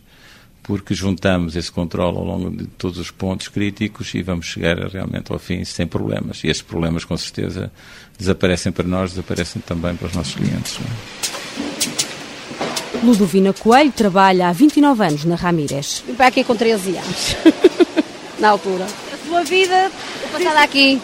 porque 0.62 0.94
juntamos 0.94 1.57
esse 1.57 1.70
controle 1.70 2.16
ao 2.16 2.24
longo 2.24 2.50
de 2.50 2.66
todos 2.66 2.98
os 2.98 3.11
pontos 3.11 3.48
críticos 3.48 4.14
e 4.14 4.22
vamos 4.22 4.46
chegar 4.46 4.79
realmente 4.88 5.33
ao 5.33 5.38
fim 5.38 5.64
sem 5.64 5.87
problemas. 5.87 6.42
E 6.44 6.48
esses 6.48 6.62
problemas, 6.62 7.05
com 7.05 7.16
certeza, 7.16 7.70
desaparecem 8.18 8.72
para 8.72 8.87
nós, 8.87 9.11
desaparecem 9.11 9.61
também 9.62 9.94
para 9.96 10.07
os 10.07 10.14
nossos 10.14 10.35
clientes. 10.35 10.79
É? 10.81 13.05
Ludovina 13.05 13.53
Coelho 13.53 13.92
trabalha 13.92 14.48
há 14.48 14.53
29 14.53 15.05
anos 15.05 15.24
na 15.24 15.35
Ramírez. 15.35 16.03
Vim 16.07 16.14
para 16.14 16.29
aqui 16.29 16.42
com 16.42 16.57
13 16.57 16.96
anos, 16.96 17.37
na 18.40 18.48
altura. 18.48 18.85
A 18.85 19.29
sua 19.29 19.44
vida 19.44 19.74
é 19.74 19.90
passada 20.33 20.62
aqui 20.62 21.00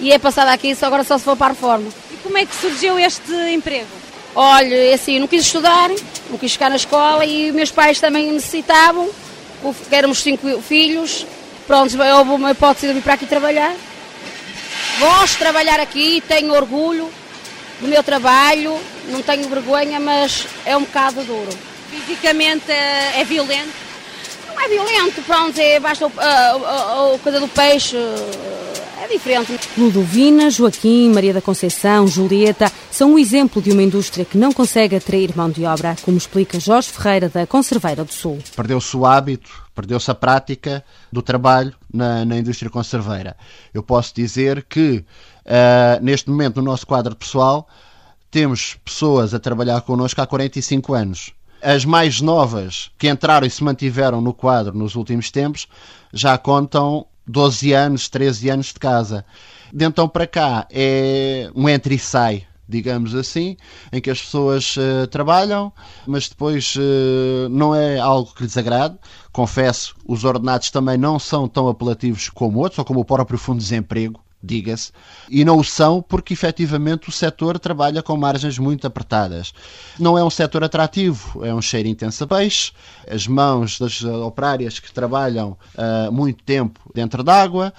e 0.00 0.12
é 0.12 0.18
passada 0.18 0.52
aqui 0.52 0.74
só 0.74 0.86
agora 0.86 1.04
só 1.04 1.18
se 1.18 1.24
for 1.24 1.36
para 1.36 1.46
a 1.46 1.50
reforma. 1.50 1.88
E 2.10 2.16
como 2.16 2.38
é 2.38 2.46
que 2.46 2.54
surgiu 2.54 2.98
este 2.98 3.32
emprego? 3.52 3.86
Olha, 4.34 4.74
é 4.74 4.94
assim, 4.94 5.18
não 5.18 5.28
quis 5.28 5.42
estudar, 5.42 5.90
não 6.28 6.38
quis 6.38 6.52
ficar 6.52 6.68
na 6.68 6.76
escola 6.76 7.24
e 7.24 7.52
meus 7.52 7.70
pais 7.70 8.00
também 8.00 8.32
necessitavam, 8.32 9.08
éramos 9.90 10.18
cinco 10.18 10.60
filhos, 10.60 11.24
pronto, 11.66 11.96
houve 12.18 12.30
uma 12.30 12.50
hipótese 12.50 12.88
de 12.88 12.94
vir 12.94 13.02
para 13.02 13.14
aqui 13.14 13.26
trabalhar. 13.26 13.74
Gosto 14.98 15.32
de 15.32 15.38
trabalhar 15.38 15.80
aqui, 15.80 16.22
tenho 16.26 16.52
orgulho 16.52 17.10
do 17.80 17.88
meu 17.88 18.02
trabalho, 18.02 18.78
não 19.08 19.22
tenho 19.22 19.48
vergonha, 19.48 20.00
mas 20.00 20.46
é 20.64 20.76
um 20.76 20.82
bocado 20.82 21.22
duro. 21.22 21.56
Fisicamente 21.90 22.70
é, 22.70 23.20
é 23.20 23.24
violento? 23.24 23.72
Não 24.48 24.60
é 24.60 24.68
violento, 24.68 25.22
pronto, 25.22 25.58
é, 25.58 25.78
basta 25.80 26.10
a, 26.16 26.22
a, 26.22 27.14
a 27.14 27.18
coisa 27.18 27.40
do 27.40 27.48
peixe, 27.48 27.96
é 29.04 29.08
diferente. 29.08 29.58
Ludovina, 29.76 30.50
Joaquim, 30.50 31.12
Maria 31.12 31.34
da 31.34 31.42
Conceição, 31.42 32.06
Julieta 32.06 32.72
são 32.90 33.12
um 33.12 33.18
exemplo 33.18 33.60
de 33.60 33.70
uma 33.70 33.82
indústria 33.82 34.24
que 34.24 34.38
não 34.38 34.52
consegue 34.52 34.96
atrair 34.96 35.36
mão 35.36 35.50
de 35.50 35.64
obra, 35.64 35.94
como 36.02 36.16
explica 36.16 36.58
Jorge 36.58 36.88
Ferreira 36.88 37.28
da 37.28 37.46
Conserveira 37.46 38.02
do 38.02 38.12
Sul. 38.12 38.38
Perdeu-se 38.56 38.96
o 38.96 39.04
hábito, 39.04 39.50
perdeu-se 39.74 40.10
a 40.10 40.14
prática 40.14 40.82
do 41.12 41.20
trabalho 41.20 41.74
na, 41.92 42.24
na, 42.24 42.38
indústria 42.38 42.70
conserveira. 42.70 43.36
Eu 43.74 43.82
posso 43.82 44.14
dizer 44.14 44.64
que, 44.64 45.04
uh, 45.44 46.02
neste 46.02 46.30
momento, 46.30 46.56
no 46.56 46.70
nosso 46.70 46.86
quadro 46.86 47.14
pessoal, 47.14 47.68
temos 48.30 48.78
pessoas 48.82 49.34
a 49.34 49.38
trabalhar 49.38 49.82
connosco 49.82 50.20
há 50.20 50.26
45 50.26 50.94
anos. 50.94 51.32
As 51.60 51.84
mais 51.84 52.20
novas 52.20 52.90
que 52.98 53.08
entraram 53.08 53.46
e 53.46 53.50
se 53.50 53.62
mantiveram 53.62 54.20
no 54.20 54.32
quadro 54.32 54.76
nos 54.76 54.94
últimos 54.94 55.30
tempos 55.30 55.66
já 56.12 56.36
contam 56.36 57.06
12 57.26 57.72
anos, 57.72 58.08
13 58.08 58.50
anos 58.50 58.66
de 58.66 58.74
casa. 58.74 59.24
De 59.72 59.84
então 59.84 60.08
para 60.08 60.26
cá 60.26 60.66
é 60.70 61.50
um 61.54 61.68
entra 61.68 61.92
e 61.92 61.98
sai, 61.98 62.46
digamos 62.68 63.14
assim, 63.14 63.56
em 63.92 64.00
que 64.00 64.10
as 64.10 64.20
pessoas 64.20 64.76
uh, 64.76 65.06
trabalham, 65.08 65.72
mas 66.06 66.28
depois 66.28 66.74
uh, 66.76 67.48
não 67.50 67.74
é 67.74 67.98
algo 67.98 68.32
que 68.34 68.42
lhes 68.42 68.56
agrade. 68.56 68.96
Confesso, 69.32 69.96
os 70.06 70.24
ordenados 70.24 70.70
também 70.70 70.96
não 70.96 71.18
são 71.18 71.48
tão 71.48 71.68
apelativos 71.68 72.28
como 72.28 72.60
outros, 72.60 72.78
ou 72.78 72.84
como 72.84 73.00
o 73.00 73.04
próprio 73.04 73.38
Fundo 73.38 73.58
de 73.58 73.64
Desemprego, 73.64 74.20
diga-se, 74.44 74.92
e 75.28 75.44
não 75.44 75.58
o 75.58 75.64
são 75.64 76.02
porque 76.02 76.34
efetivamente 76.34 77.08
o 77.08 77.12
setor 77.12 77.58
trabalha 77.58 78.02
com 78.02 78.16
margens 78.16 78.58
muito 78.58 78.86
apertadas. 78.86 79.52
Não 79.98 80.18
é 80.18 80.24
um 80.24 80.30
setor 80.30 80.62
atrativo, 80.62 81.44
é 81.44 81.54
um 81.54 81.62
cheiro 81.62 81.88
intenso 81.88 82.24
a 82.24 82.26
peixe, 82.26 82.72
as 83.08 83.26
mãos 83.26 83.78
das 83.78 84.02
operárias 84.02 84.78
que 84.78 84.92
trabalham 84.92 85.56
uh, 85.74 86.12
muito 86.12 86.42
tempo 86.44 86.80
dentro 86.94 87.22
d'água 87.22 87.72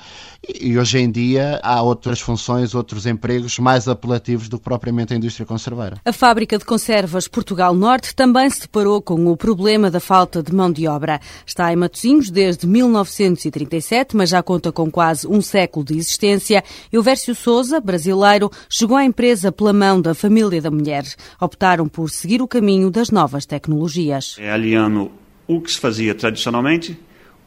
e, 0.48 0.70
e 0.70 0.80
hoje 0.80 0.98
em 0.98 1.12
dia 1.12 1.60
há 1.62 1.82
outras 1.82 2.20
funções, 2.20 2.74
outros 2.74 3.06
empregos 3.06 3.60
mais 3.60 3.88
apelativos 3.88 4.50
do 4.50 4.58
que 4.58 4.64
propriamente 4.64 5.14
a 5.14 5.18
indústria 5.18 5.46
conserveira. 5.46 5.98
A 6.04 6.14
fábrica 6.14 6.58
de 6.58 6.66
conservas 6.66 7.28
Portugal 7.28 7.76
Norte 7.76 8.16
também 8.16 8.50
se 8.50 8.62
deparou 8.62 9.02
com 9.02 9.28
o 9.28 9.38
problema 9.38 9.92
da 9.92 10.00
falta 10.00 10.42
de 10.42 10.54
mão 10.54 10.72
de 10.72 10.88
obra. 10.88 11.20
Está 11.46 11.72
em 11.72 11.76
Matosinhos 11.76 12.30
desde 12.30 12.66
1937, 12.66 14.16
mas 14.16 14.30
já 14.30 14.42
conta 14.42 14.72
com 14.72 14.90
quase 14.90 15.28
um 15.28 15.42
século 15.42 15.86
de 15.86 15.98
existência 15.98 16.56
Polícia, 16.56 16.64
Euvércio 16.92 17.36
Souza, 17.36 17.80
brasileiro, 17.80 18.52
chegou 18.70 18.96
à 18.96 19.04
empresa 19.04 19.52
pela 19.52 19.74
mão 19.74 20.00
da 20.00 20.14
família 20.14 20.62
da 20.62 20.70
mulher. 20.70 21.04
Optaram 21.42 21.88
por 21.88 22.10
seguir 22.10 22.42
o 22.42 22.48
caminho 22.48 22.92
das 22.92 23.10
novas 23.10 23.46
tecnologias. 23.46 24.36
É 24.40 24.52
aliando 24.52 25.12
o 25.48 25.60
que 25.60 25.72
se 25.72 25.80
fazia 25.80 26.14
tradicionalmente 26.14 26.98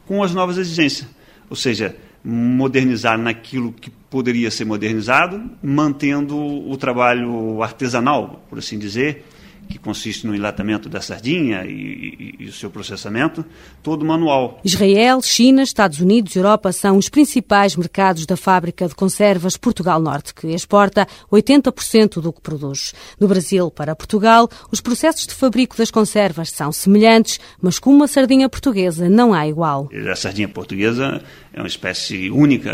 com 0.06 0.22
as 0.22 0.34
novas 0.34 0.58
exigências, 0.58 1.08
ou 1.48 1.56
seja, 1.56 1.94
modernizar 2.30 3.16
naquilo 3.16 3.72
que 3.72 3.90
poderia 4.10 4.50
ser 4.50 4.66
modernizado, 4.66 5.50
mantendo 5.62 6.36
o 6.36 6.76
trabalho 6.76 7.62
artesanal, 7.62 8.44
por 8.50 8.58
assim 8.58 8.78
dizer, 8.78 9.24
que 9.68 9.78
consiste 9.78 10.26
no 10.26 10.34
enlatamento 10.34 10.88
da 10.88 11.00
sardinha 11.00 11.64
e, 11.64 11.70
e, 11.70 12.44
e, 12.44 12.44
o 12.46 12.52
seu 12.52 12.70
processamento, 12.70 13.44
todo 13.82 14.04
manual. 14.04 14.60
Israel, 14.64 15.20
China, 15.22 15.62
Estados 15.62 16.00
Unidos 16.00 16.34
e 16.34 16.38
Europa 16.38 16.72
são 16.72 16.96
os 16.96 17.08
principais 17.08 17.76
mercados 17.76 18.24
da 18.26 18.36
fábrica 18.36 18.88
de 18.88 18.94
conservas 18.94 19.56
Portugal 19.56 20.00
Norte, 20.00 20.34
que 20.34 20.48
exporta 20.48 21.06
80% 21.30 22.20
do 22.20 22.32
que 22.32 22.40
produz. 22.40 22.94
Do 23.18 23.28
Brasil 23.28 23.70
para 23.70 23.94
Portugal, 23.94 24.48
os 24.72 24.80
processos 24.80 25.26
de 25.26 25.34
fabrico 25.34 25.76
das 25.76 25.90
conservas 25.90 26.50
são 26.50 26.72
semelhantes, 26.72 27.38
mas 27.60 27.78
com 27.78 27.90
uma 27.90 28.08
sardinha 28.08 28.48
portuguesa 28.48 29.08
não 29.08 29.34
há 29.34 29.46
igual. 29.46 29.88
A 30.10 30.16
sardinha 30.16 30.48
portuguesa 30.48 31.22
é 31.52 31.60
uma 31.60 31.68
espécie 31.68 32.30
única. 32.30 32.72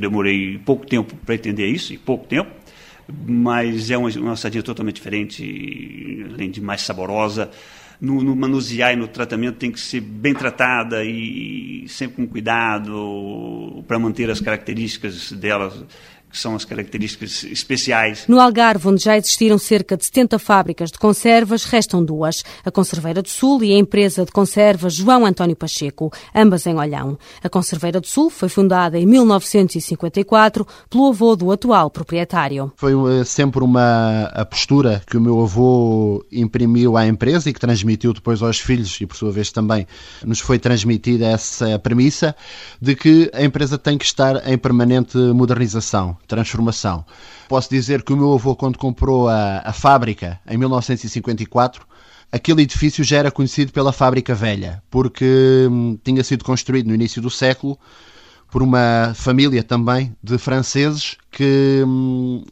Demorei 0.00 0.58
pouco 0.58 0.86
tempo 0.86 1.14
para 1.24 1.34
entender 1.34 1.66
isso, 1.66 1.92
e 1.92 1.98
pouco 1.98 2.26
tempo 2.26 2.62
mas 3.26 3.90
é 3.90 3.96
uma, 3.96 4.08
uma 4.10 4.36
sardinha 4.36 4.62
totalmente 4.62 4.96
diferente, 4.96 6.26
além 6.32 6.50
de 6.50 6.60
mais 6.60 6.82
saborosa. 6.82 7.50
No, 8.00 8.20
no, 8.20 8.34
manusear 8.34 8.92
e 8.92 8.96
no 8.96 9.06
tratamento 9.06 9.58
tem 9.58 9.70
que 9.70 9.78
ser 9.78 10.00
bem 10.00 10.34
tratada 10.34 11.04
e, 11.04 11.84
e 11.84 11.88
sempre 11.88 12.16
com 12.16 12.26
cuidado 12.26 13.84
para 13.86 13.96
manter 13.96 14.28
as 14.28 14.40
características 14.40 15.30
dela 15.30 15.72
que 16.32 16.38
são 16.38 16.56
as 16.56 16.64
características 16.64 17.44
especiais. 17.44 18.24
No 18.26 18.40
Algarve, 18.40 18.88
onde 18.88 19.04
já 19.04 19.18
existiram 19.18 19.58
cerca 19.58 19.98
de 19.98 20.04
70 20.06 20.38
fábricas 20.38 20.90
de 20.90 20.98
conservas, 20.98 21.64
restam 21.64 22.02
duas, 22.02 22.42
a 22.64 22.70
Conserveira 22.70 23.20
do 23.20 23.28
Sul 23.28 23.62
e 23.62 23.74
a 23.74 23.78
empresa 23.78 24.24
de 24.24 24.32
conservas 24.32 24.94
João 24.94 25.26
António 25.26 25.54
Pacheco, 25.54 26.10
ambas 26.34 26.66
em 26.66 26.74
Olhão. 26.74 27.18
A 27.44 27.50
Conserveira 27.50 28.00
do 28.00 28.06
Sul 28.06 28.30
foi 28.30 28.48
fundada 28.48 28.98
em 28.98 29.04
1954 29.04 30.66
pelo 30.88 31.08
avô 31.08 31.36
do 31.36 31.52
atual 31.52 31.90
proprietário. 31.90 32.72
Foi 32.76 32.92
eh, 32.92 33.24
sempre 33.24 33.62
uma 33.62 34.30
a 34.32 34.44
postura 34.46 35.02
que 35.06 35.18
o 35.18 35.20
meu 35.20 35.42
avô 35.42 36.24
imprimiu 36.32 36.96
à 36.96 37.06
empresa 37.06 37.50
e 37.50 37.52
que 37.52 37.60
transmitiu 37.60 38.14
depois 38.14 38.40
aos 38.42 38.58
filhos 38.58 38.98
e 39.00 39.06
por 39.06 39.16
sua 39.16 39.30
vez 39.30 39.52
também 39.52 39.86
nos 40.24 40.40
foi 40.40 40.58
transmitida 40.58 41.26
essa 41.26 41.78
premissa 41.78 42.34
de 42.80 42.94
que 42.94 43.30
a 43.34 43.42
empresa 43.42 43.76
tem 43.76 43.98
que 43.98 44.04
estar 44.04 44.48
em 44.48 44.56
permanente 44.56 45.18
modernização 45.18 46.16
transformação. 46.36 47.04
Posso 47.48 47.68
dizer 47.68 48.02
que 48.02 48.12
o 48.12 48.16
meu 48.16 48.32
avô, 48.32 48.56
quando 48.56 48.78
comprou 48.78 49.28
a, 49.28 49.62
a 49.64 49.72
fábrica 49.72 50.40
em 50.48 50.56
1954, 50.56 51.86
aquele 52.30 52.62
edifício 52.62 53.04
já 53.04 53.18
era 53.18 53.30
conhecido 53.30 53.72
pela 53.72 53.92
Fábrica 53.92 54.34
Velha, 54.34 54.82
porque 54.90 55.68
hum, 55.70 55.98
tinha 56.02 56.24
sido 56.24 56.44
construído 56.44 56.86
no 56.86 56.94
início 56.94 57.20
do 57.20 57.30
século 57.30 57.78
por 58.50 58.62
uma 58.62 59.12
família 59.14 59.62
também 59.62 60.14
de 60.22 60.38
franceses 60.38 61.16
que 61.30 61.82
hum, 61.86 62.44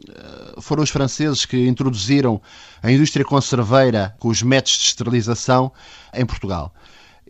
foram 0.60 0.82
os 0.82 0.90
franceses 0.90 1.46
que 1.46 1.66
introduziram 1.66 2.40
a 2.82 2.92
indústria 2.92 3.24
conserveira 3.24 4.14
com 4.18 4.28
os 4.28 4.42
métodos 4.42 4.78
de 4.78 4.84
esterilização 4.84 5.72
em 6.14 6.26
Portugal. 6.26 6.74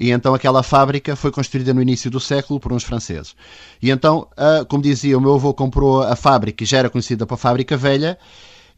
E 0.01 0.11
então 0.11 0.33
aquela 0.33 0.63
fábrica 0.63 1.15
foi 1.15 1.31
construída 1.31 1.75
no 1.75 1.83
início 1.83 2.11
do 2.11 2.19
século 2.19 2.59
por 2.59 2.73
uns 2.73 2.83
franceses. 2.83 3.37
E 3.83 3.91
então, 3.91 4.27
como 4.67 4.83
dizia, 4.83 5.19
o 5.19 5.21
meu 5.21 5.35
avô 5.35 5.53
comprou 5.53 6.03
a 6.03 6.17
fábrica, 6.17 6.65
e 6.65 6.67
já 6.67 6.79
era 6.79 6.89
conhecida 6.89 7.27
para 7.27 7.35
a 7.35 7.39
fábrica 7.39 7.77
velha, 7.77 8.19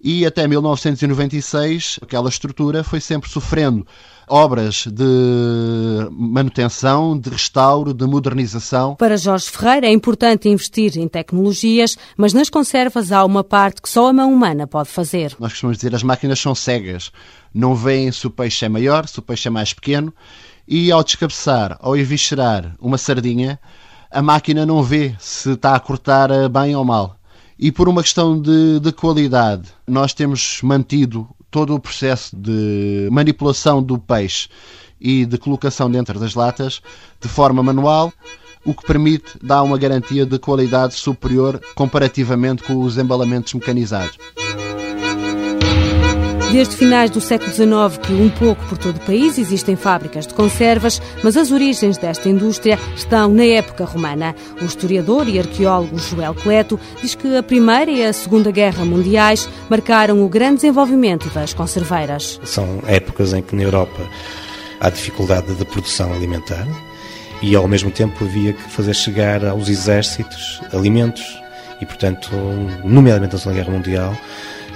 e 0.04 0.26
até 0.26 0.48
1996 0.48 2.00
aquela 2.02 2.28
estrutura 2.28 2.82
foi 2.82 3.00
sempre 3.00 3.30
sofrendo 3.30 3.86
obras 4.28 4.86
de 4.88 6.08
manutenção, 6.10 7.16
de 7.16 7.30
restauro, 7.30 7.94
de 7.94 8.04
modernização. 8.04 8.96
Para 8.96 9.16
Jorge 9.16 9.48
Ferreira 9.48 9.86
é 9.86 9.92
importante 9.92 10.48
investir 10.48 10.98
em 10.98 11.06
tecnologias, 11.06 11.96
mas 12.16 12.32
nas 12.32 12.50
conservas 12.50 13.12
há 13.12 13.24
uma 13.24 13.44
parte 13.44 13.80
que 13.80 13.88
só 13.88 14.08
a 14.08 14.12
mão 14.12 14.32
humana 14.32 14.66
pode 14.66 14.88
fazer. 14.88 15.36
Nós 15.38 15.52
costumamos 15.52 15.78
dizer 15.78 15.94
as 15.94 16.02
máquinas 16.02 16.40
são 16.40 16.52
cegas, 16.52 17.12
não 17.54 17.72
veem 17.76 18.10
se 18.10 18.26
o 18.26 18.30
peixe 18.30 18.64
é 18.64 18.68
maior, 18.68 19.06
se 19.06 19.20
o 19.20 19.22
peixe 19.22 19.46
é 19.46 19.50
mais 19.52 19.72
pequeno, 19.72 20.12
e 20.66 20.90
ao 20.92 21.02
descabeçar, 21.02 21.76
ao 21.80 21.96
eviscerar 21.96 22.74
uma 22.80 22.98
sardinha, 22.98 23.58
a 24.10 24.22
máquina 24.22 24.66
não 24.66 24.82
vê 24.82 25.14
se 25.18 25.52
está 25.52 25.74
a 25.74 25.80
cortar 25.80 26.30
bem 26.48 26.76
ou 26.76 26.84
mal. 26.84 27.16
E 27.58 27.70
por 27.70 27.88
uma 27.88 28.02
questão 28.02 28.40
de, 28.40 28.80
de 28.80 28.92
qualidade, 28.92 29.68
nós 29.86 30.12
temos 30.12 30.60
mantido 30.62 31.28
todo 31.50 31.74
o 31.74 31.80
processo 31.80 32.34
de 32.36 33.08
manipulação 33.10 33.82
do 33.82 33.98
peixe 33.98 34.48
e 35.00 35.24
de 35.26 35.36
colocação 35.38 35.90
dentro 35.90 36.18
das 36.18 36.34
latas 36.34 36.80
de 37.20 37.28
forma 37.28 37.62
manual, 37.62 38.12
o 38.64 38.72
que 38.72 38.86
permite 38.86 39.38
dar 39.42 39.62
uma 39.62 39.76
garantia 39.76 40.24
de 40.24 40.38
qualidade 40.38 40.94
superior 40.94 41.60
comparativamente 41.74 42.62
com 42.62 42.82
os 42.82 42.96
embalamentos 42.96 43.52
mecanizados. 43.54 44.16
Desde 46.52 46.76
finais 46.76 47.10
do 47.10 47.18
século 47.18 47.50
XIX, 47.50 47.96
que 48.06 48.12
um 48.12 48.28
pouco 48.28 48.62
por 48.66 48.76
todo 48.76 48.96
o 48.96 49.00
país 49.00 49.38
existem 49.38 49.74
fábricas 49.74 50.26
de 50.26 50.34
conservas, 50.34 51.00
mas 51.24 51.34
as 51.34 51.50
origens 51.50 51.96
desta 51.96 52.28
indústria 52.28 52.78
estão 52.94 53.32
na 53.32 53.42
época 53.42 53.86
romana. 53.86 54.34
O 54.60 54.66
historiador 54.66 55.26
e 55.26 55.38
arqueólogo 55.38 55.98
Joel 55.98 56.34
Cleto 56.34 56.78
diz 57.00 57.14
que 57.14 57.38
a 57.38 57.42
Primeira 57.42 57.90
e 57.90 58.04
a 58.04 58.12
Segunda 58.12 58.50
Guerra 58.50 58.84
Mundiais 58.84 59.48
marcaram 59.70 60.22
o 60.22 60.28
grande 60.28 60.56
desenvolvimento 60.56 61.30
das 61.30 61.54
conserveiras. 61.54 62.38
São 62.44 62.82
épocas 62.86 63.32
em 63.32 63.40
que 63.40 63.56
na 63.56 63.62
Europa 63.62 64.02
há 64.78 64.90
dificuldade 64.90 65.54
de 65.54 65.64
produção 65.64 66.12
alimentar 66.12 66.68
e 67.40 67.56
ao 67.56 67.66
mesmo 67.66 67.90
tempo 67.90 68.26
havia 68.26 68.52
que 68.52 68.62
fazer 68.64 68.92
chegar 68.92 69.42
aos 69.46 69.70
exércitos 69.70 70.60
alimentos 70.70 71.40
e, 71.80 71.86
portanto, 71.86 72.28
nomeadamente 72.84 73.32
na 73.32 73.38
Segunda 73.38 73.58
Guerra 73.58 73.72
Mundial, 73.74 74.16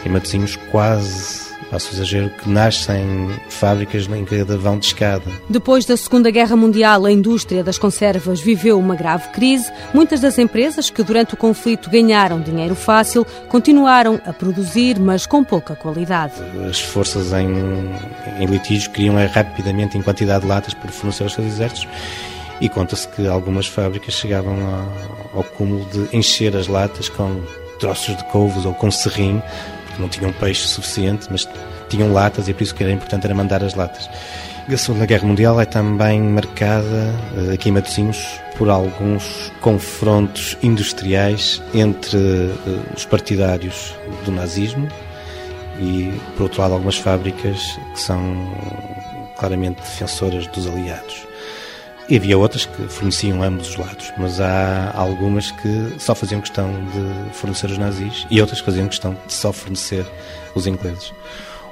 em 0.07 0.09
Matosinhos 0.09 0.57
quase 0.71 1.46
faço 1.71 1.95
exagero, 1.95 2.31
que 2.31 2.49
nascem 2.49 3.31
fábricas 3.49 4.07
em 4.09 4.25
cada 4.25 4.57
vão 4.57 4.79
de 4.79 4.87
escada. 4.87 5.31
Depois 5.49 5.85
da 5.85 5.97
Segunda 5.97 6.31
Guerra 6.31 6.57
Mundial, 6.57 7.05
a 7.05 7.13
indústria 7.13 7.63
das 7.65 7.79
conservas 7.79 8.41
viveu 8.41 8.79
uma 8.79 8.95
grave 8.95 9.29
crise. 9.31 9.71
Muitas 9.93 10.21
das 10.21 10.39
empresas 10.39 10.91
que 10.91 11.03
durante 11.03 11.35
o 11.35 11.37
conflito 11.37 11.91
ganharam 11.91 12.41
dinheiro 12.41 12.75
fácil 12.75 13.27
continuaram 13.49 14.21
a 14.25 14.33
produzir, 14.33 14.99
mas 14.99 15.27
com 15.27 15.43
pouca 15.43 15.75
qualidade. 15.75 16.35
As 16.69 16.81
forças 16.81 17.33
em, 17.33 17.49
em 18.41 18.47
litígio 18.47 18.91
queriam 18.91 19.19
é, 19.19 19.27
rapidamente 19.27 19.99
em 19.99 20.03
quantidade 20.03 20.43
de 20.43 20.49
latas 20.49 20.75
para 20.75 20.91
fornecer 20.91 21.25
aos 21.25 21.35
seus 21.35 21.47
exércitos 21.47 21.89
e 22.61 22.69
conta-se 22.69 23.07
que 23.09 23.27
algumas 23.27 23.67
fábricas 23.67 24.15
chegavam 24.15 24.57
ao, 25.35 25.39
ao 25.39 25.45
cúmulo 25.45 25.85
de 25.87 26.17
encher 26.17 26.57
as 26.57 26.69
latas 26.69 27.09
com 27.09 27.43
troços 27.79 28.17
de 28.17 28.25
couves 28.25 28.65
ou 28.65 28.73
com 28.75 28.91
não 30.01 30.09
tinham 30.09 30.33
peixe 30.33 30.67
suficiente, 30.67 31.27
mas 31.31 31.49
tinham 31.89 32.13
latas 32.13 32.49
e 32.49 32.55
por 32.55 32.63
isso 32.63 32.75
que 32.75 32.83
era 32.83 32.93
importante 32.93 33.25
era 33.25 33.35
mandar 33.35 33.63
as 33.63 33.75
latas. 33.75 34.09
A 34.69 34.77
Segunda 34.77 35.07
Guerra 35.07 35.29
Mundial 35.29 35.61
é 35.61 35.65
também 35.65 36.21
marcada, 36.21 37.15
eh, 37.37 37.55
aqui 37.55 37.69
em 37.69 37.73
Matosinhos, 37.73 38.41
por 38.59 38.69
alguns 38.69 39.53
confrontos 39.61 40.57
industriais 40.61 41.63
entre 41.73 42.19
eh, 42.19 42.81
os 42.97 43.05
partidários 43.05 43.95
do 44.25 44.33
nazismo 44.33 44.89
e, 45.79 46.13
por 46.37 46.45
outro 46.45 46.63
lado, 46.63 46.75
algumas 46.75 46.97
fábricas 46.97 47.79
que 47.95 48.01
são 48.01 48.21
claramente 49.37 49.77
defensoras 49.77 50.49
dos 50.49 50.67
aliados. 50.67 51.26
E 52.09 52.17
havia 52.17 52.39
outras 52.39 52.65
que 52.65 52.87
forneciam 52.87 53.43
ambos 53.43 53.71
os 53.71 53.77
lados, 53.77 54.13
mas 54.17 54.41
há 54.41 54.93
algumas 54.95 55.51
que 55.51 55.97
só 55.99 56.15
faziam 56.15 56.41
questão 56.41 56.71
de 56.87 57.35
fornecer 57.35 57.69
os 57.69 57.79
nazis 57.79 58.27
e 58.31 58.41
outras 58.41 58.61
que 58.61 58.67
faziam 58.67 58.87
questão 58.87 59.17
de 59.27 59.33
só 59.33 59.53
fornecer 59.53 60.07
os 60.55 60.69
ingleses. 60.69 61.13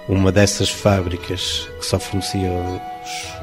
Uma 0.09 0.33
dessas 0.33 0.69
fábricas 0.69 1.69
que 1.79 1.87
só 1.87 2.01
fornecia 2.01 2.51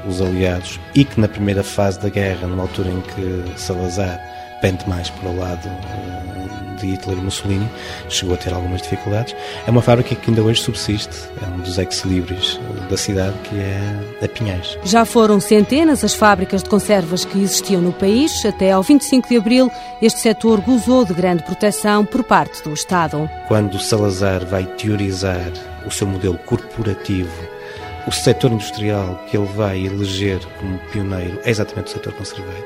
os, 0.06 0.15
os 0.15 0.21
aliados 0.21 0.82
e 0.93 1.06
que 1.06 1.19
na 1.19 1.30
primeira 1.30 1.63
fase 1.63 1.97
da 1.97 2.10
guerra, 2.10 2.45
numa 2.45 2.63
altura 2.63 2.89
em 2.89 3.01
que 3.01 3.58
Salazar 3.58 4.19
pende 4.62 4.88
mais 4.88 5.10
para 5.10 5.30
o 5.30 5.38
lado 5.38 5.67
eh, 5.67 6.40
de 6.82 6.91
Hitler 6.91 7.17
e 7.17 7.22
Mussolini, 7.22 7.70
chegou 8.10 8.36
a 8.36 8.38
ter 8.38 8.54
algumas 8.54 8.82
dificuldades. 8.82 9.36
É 9.65 9.72
uma 9.72 9.82
fábrica 9.82 10.15
que 10.15 10.30
ainda 10.30 10.41
hoje 10.41 10.62
subsiste, 10.62 11.15
é 11.41 11.46
um 11.46 11.60
dos 11.60 11.78
ex-libris 11.78 12.60
eh, 12.60 12.89
da 12.89 12.98
cidade, 12.98 13.36
que 13.44 13.56
é 13.56 14.26
a 14.26 14.28
Pinhais. 14.28 14.78
Já 14.84 15.06
foram 15.06 15.39
centenas 15.39 16.04
as 16.04 16.13
fábricas 16.13 16.63
de 16.63 16.70
conservas 16.70 17.26
que 17.26 17.39
existiam 17.41 17.82
no 17.82 17.94
país. 17.94 18.46
Até 18.46 18.72
ao 18.72 18.84
25 18.84 19.30
de 19.30 19.38
abril, 19.38 19.72
este 20.02 20.20
setor 20.20 20.62
gozou 20.62 21.06
de 21.06 21.13
grande 21.13 21.44
proteção 21.44 22.06
por 22.06 22.24
parte 22.24 22.63
do 22.63 22.74
Estado. 22.74 23.30
Quando 23.48 23.80
Salazar 23.80 24.46
vai 24.46 24.65
teorizar 24.65 25.52
o 25.86 25.91
seu 25.91 26.08
modelo 26.08 26.38
corporativo 26.38 27.32
o 28.08 28.12
setor 28.12 28.52
industrial 28.52 29.24
que 29.28 29.38
ele 29.38 29.46
vai 29.46 29.86
eleger 29.86 30.39
como 30.60 30.78
pioneiro 30.91 31.39
é 31.44 31.50
exatamente 31.50 31.88
o 31.88 31.91
setor 31.91 32.13
conserveiro. 32.13 32.65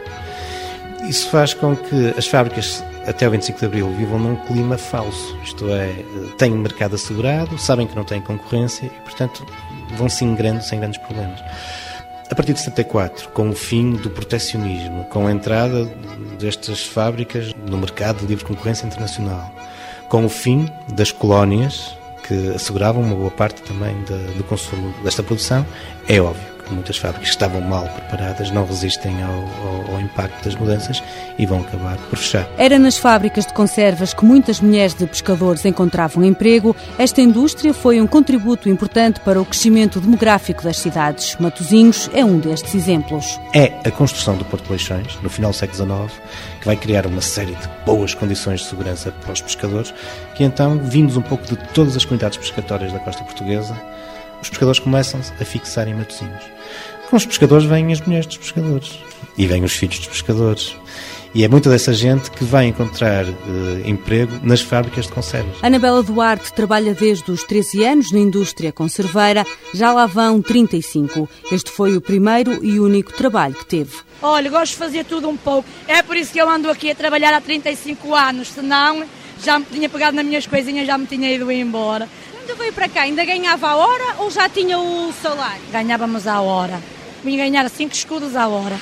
Isso 1.08 1.30
faz 1.30 1.54
com 1.54 1.76
que 1.76 2.14
as 2.18 2.28
fábricas 2.28 2.84
até 3.08 3.28
o 3.28 3.32
25 3.32 3.60
de 3.60 3.66
Abril 3.66 3.90
vivam 3.92 4.20
num 4.20 4.36
clima 4.36 4.78
falso, 4.78 5.38
isto 5.44 5.70
é, 5.70 6.04
têm 6.38 6.52
mercado 6.52 6.96
assegurado, 6.96 7.58
sabem 7.58 7.88
que 7.88 7.96
não 7.96 8.04
têm 8.04 8.22
concorrência 8.22 8.86
e, 8.86 8.90
portanto, 9.02 9.46
vão 9.98 10.10
se 10.10 10.26
ingrando 10.26 10.64
sem 10.64 10.80
grandes 10.80 11.00
problemas. 11.00 11.40
A 12.30 12.34
partir 12.34 12.54
de 12.54 12.60
74, 12.60 13.30
com 13.30 13.50
o 13.50 13.56
fim 13.56 13.92
do 13.92 14.10
proteccionismo, 14.10 15.04
com 15.06 15.28
a 15.28 15.32
entrada 15.32 15.86
destas 16.40 16.84
fábricas 16.84 17.54
no 17.70 17.78
mercado 17.78 18.22
de 18.22 18.26
livre 18.26 18.46
concorrência 18.46 18.88
internacional, 18.88 19.54
com 20.10 20.26
o 20.26 20.30
fim 20.30 20.68
das 20.94 21.12
colónias 21.12 21.96
que 22.28 22.50
asseguravam 22.56 23.04
uma 23.04 23.16
boa 23.16 23.32
parte 23.32 23.62
também 23.62 23.96
do 24.36 24.44
consumo 24.44 24.92
desta 25.04 25.22
produção, 25.22 25.64
é 26.08 26.20
óbvio 26.20 26.55
muitas 26.74 26.98
fábricas 26.98 27.30
que 27.30 27.34
estavam 27.36 27.62
mal 27.62 27.88
preparadas 27.88 28.52
não 28.52 28.66
resistem 28.66 29.22
ao, 29.24 29.32
ao, 29.32 29.96
ao, 29.96 30.02
impacto 30.02 30.44
das 30.44 30.56
mudanças 30.56 31.04
e 31.38 31.46
vão 31.46 31.62
acabar 31.62 31.98
por 31.98 32.18
fechar. 32.18 32.48
Era 32.58 32.78
nas 32.80 32.98
fábricas 32.98 33.46
de 33.46 33.54
conservas 33.54 34.14
que 34.14 34.26
muitas 34.26 34.60
mulheres 34.60 34.94
de 34.94 35.06
pescadores 35.06 35.66
encontravam 35.66 36.24
emprego. 36.24 36.76
Esta 36.98 37.22
indústria 37.22 37.74
foi 37.74 38.02
um 38.02 38.08
contributo 38.08 38.70
importante 38.70 39.20
para 39.20 39.42
o 39.42 39.46
crescimento 39.46 40.00
demográfico 40.00 40.64
das 40.64 40.78
cidades. 40.78 41.36
Matosinhos 41.40 42.10
é 42.14 42.24
um 42.24 42.40
destes 42.40 42.76
exemplos. 42.76 43.40
É 43.54 43.74
a 43.86 43.92
construção 43.92 44.36
do 44.36 44.46
Porto 44.46 44.66
de 44.66 44.72
Leixões, 44.72 45.18
no 45.22 45.30
final 45.30 45.52
do 45.52 45.58
século 45.58 45.78
XIX, 45.78 46.22
que 46.60 46.66
vai 46.66 46.76
criar 46.76 47.06
uma 47.06 47.22
série 47.22 47.54
de 47.54 47.68
boas 47.86 48.14
condições 48.14 48.62
de 48.62 48.68
segurança 48.68 49.12
para 49.12 49.34
os 49.34 49.42
pescadores, 49.42 49.94
que 50.36 50.44
então, 50.44 50.78
vindos 50.80 51.18
um 51.18 51.22
pouco 51.22 51.46
de 51.46 51.56
todas 51.74 51.96
as 51.96 52.06
comunidades 52.06 52.38
pescatórias 52.38 52.92
da 52.92 53.00
costa 53.00 53.24
portuguesa, 53.24 53.76
os 54.42 54.50
pescadores 54.50 54.80
começam 54.80 55.20
a 55.40 55.46
fixar 55.46 55.88
em 55.88 55.94
Matosinhos. 55.94 56.44
Com 57.10 57.16
os 57.16 57.26
pescadores 57.26 57.66
vêm 57.66 57.92
as 57.92 58.02
mulheres 58.02 58.26
dos 58.26 58.38
pescadores 58.38 59.00
e 59.38 59.46
vêm 59.46 59.64
os 59.64 59.74
filhos 59.74 60.00
dos 60.00 60.08
pescadores. 60.08 60.76
E 61.36 61.44
é 61.44 61.50
muita 61.50 61.70
dessa 61.70 61.94
gente 61.94 62.32
que 62.32 62.46
vai 62.46 62.66
encontrar 62.66 63.26
uh, 63.26 63.34
emprego 63.84 64.32
nas 64.42 64.62
fábricas 64.62 65.06
de 65.06 65.12
conservas. 65.12 65.58
Anabela 65.62 66.02
Duarte 66.02 66.54
trabalha 66.54 66.94
desde 66.94 67.30
os 67.30 67.44
13 67.44 67.84
anos 67.84 68.12
na 68.14 68.20
indústria 68.20 68.72
conserveira, 68.72 69.46
já 69.74 69.92
lá 69.92 70.06
vão 70.06 70.42
35. 70.42 71.30
Este 71.52 71.70
foi 71.72 71.98
o 71.98 72.00
primeiro 72.00 72.64
e 72.64 72.80
único 72.80 73.12
trabalho 73.12 73.54
que 73.54 73.66
teve. 73.66 73.98
Olha, 74.22 74.50
gosto 74.50 74.72
de 74.72 74.78
fazer 74.78 75.04
tudo 75.04 75.28
um 75.28 75.36
pouco. 75.36 75.68
É 75.90 76.02
por 76.02 76.16
isso 76.16 76.32
que 76.32 76.40
eu 76.40 76.50
ando 76.50 76.70
aqui 76.70 76.90
a 76.90 76.96
trabalhar 76.96 77.34
há 77.34 77.42
35 77.42 78.16
anos, 78.16 78.48
senão 78.48 79.04
já 79.44 79.60
me 79.60 79.66
tinha 79.66 79.90
pegado 79.90 80.16
nas 80.16 80.26
minhas 80.26 80.48
coisinhas, 80.48 80.88
já 80.88 80.98
me 80.98 81.06
tinha 81.06 81.30
ido 81.34 81.52
embora. 81.52 82.08
Quando 82.46 82.60
veio 82.60 82.74
para 82.74 82.88
cá, 82.88 83.02
ainda 83.02 83.26
ganhava 83.26 83.70
a 83.70 83.76
hora 83.76 84.18
ou 84.20 84.30
já 84.30 84.48
tinha 84.48 84.78
o 84.78 85.12
salário? 85.20 85.64
Ganhávamos 85.72 86.28
a 86.28 86.42
hora. 86.42 86.80
Vinha 87.24 87.44
ganhar 87.44 87.68
5 87.68 87.92
escudos 87.92 88.36
à 88.36 88.48
hora. 88.48 88.80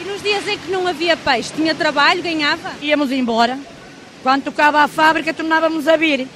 E 0.00 0.04
nos 0.04 0.20
dias 0.20 0.44
em 0.48 0.58
que 0.58 0.72
não 0.72 0.88
havia 0.88 1.16
peixe, 1.16 1.52
tinha 1.54 1.72
trabalho, 1.72 2.20
ganhava? 2.20 2.72
Íamos 2.82 3.12
embora. 3.12 3.60
Quando 4.24 4.42
tocava 4.42 4.80
a 4.80 4.88
fábrica, 4.88 5.32
tornávamos 5.32 5.86
a 5.86 5.96
vir. 5.96 6.26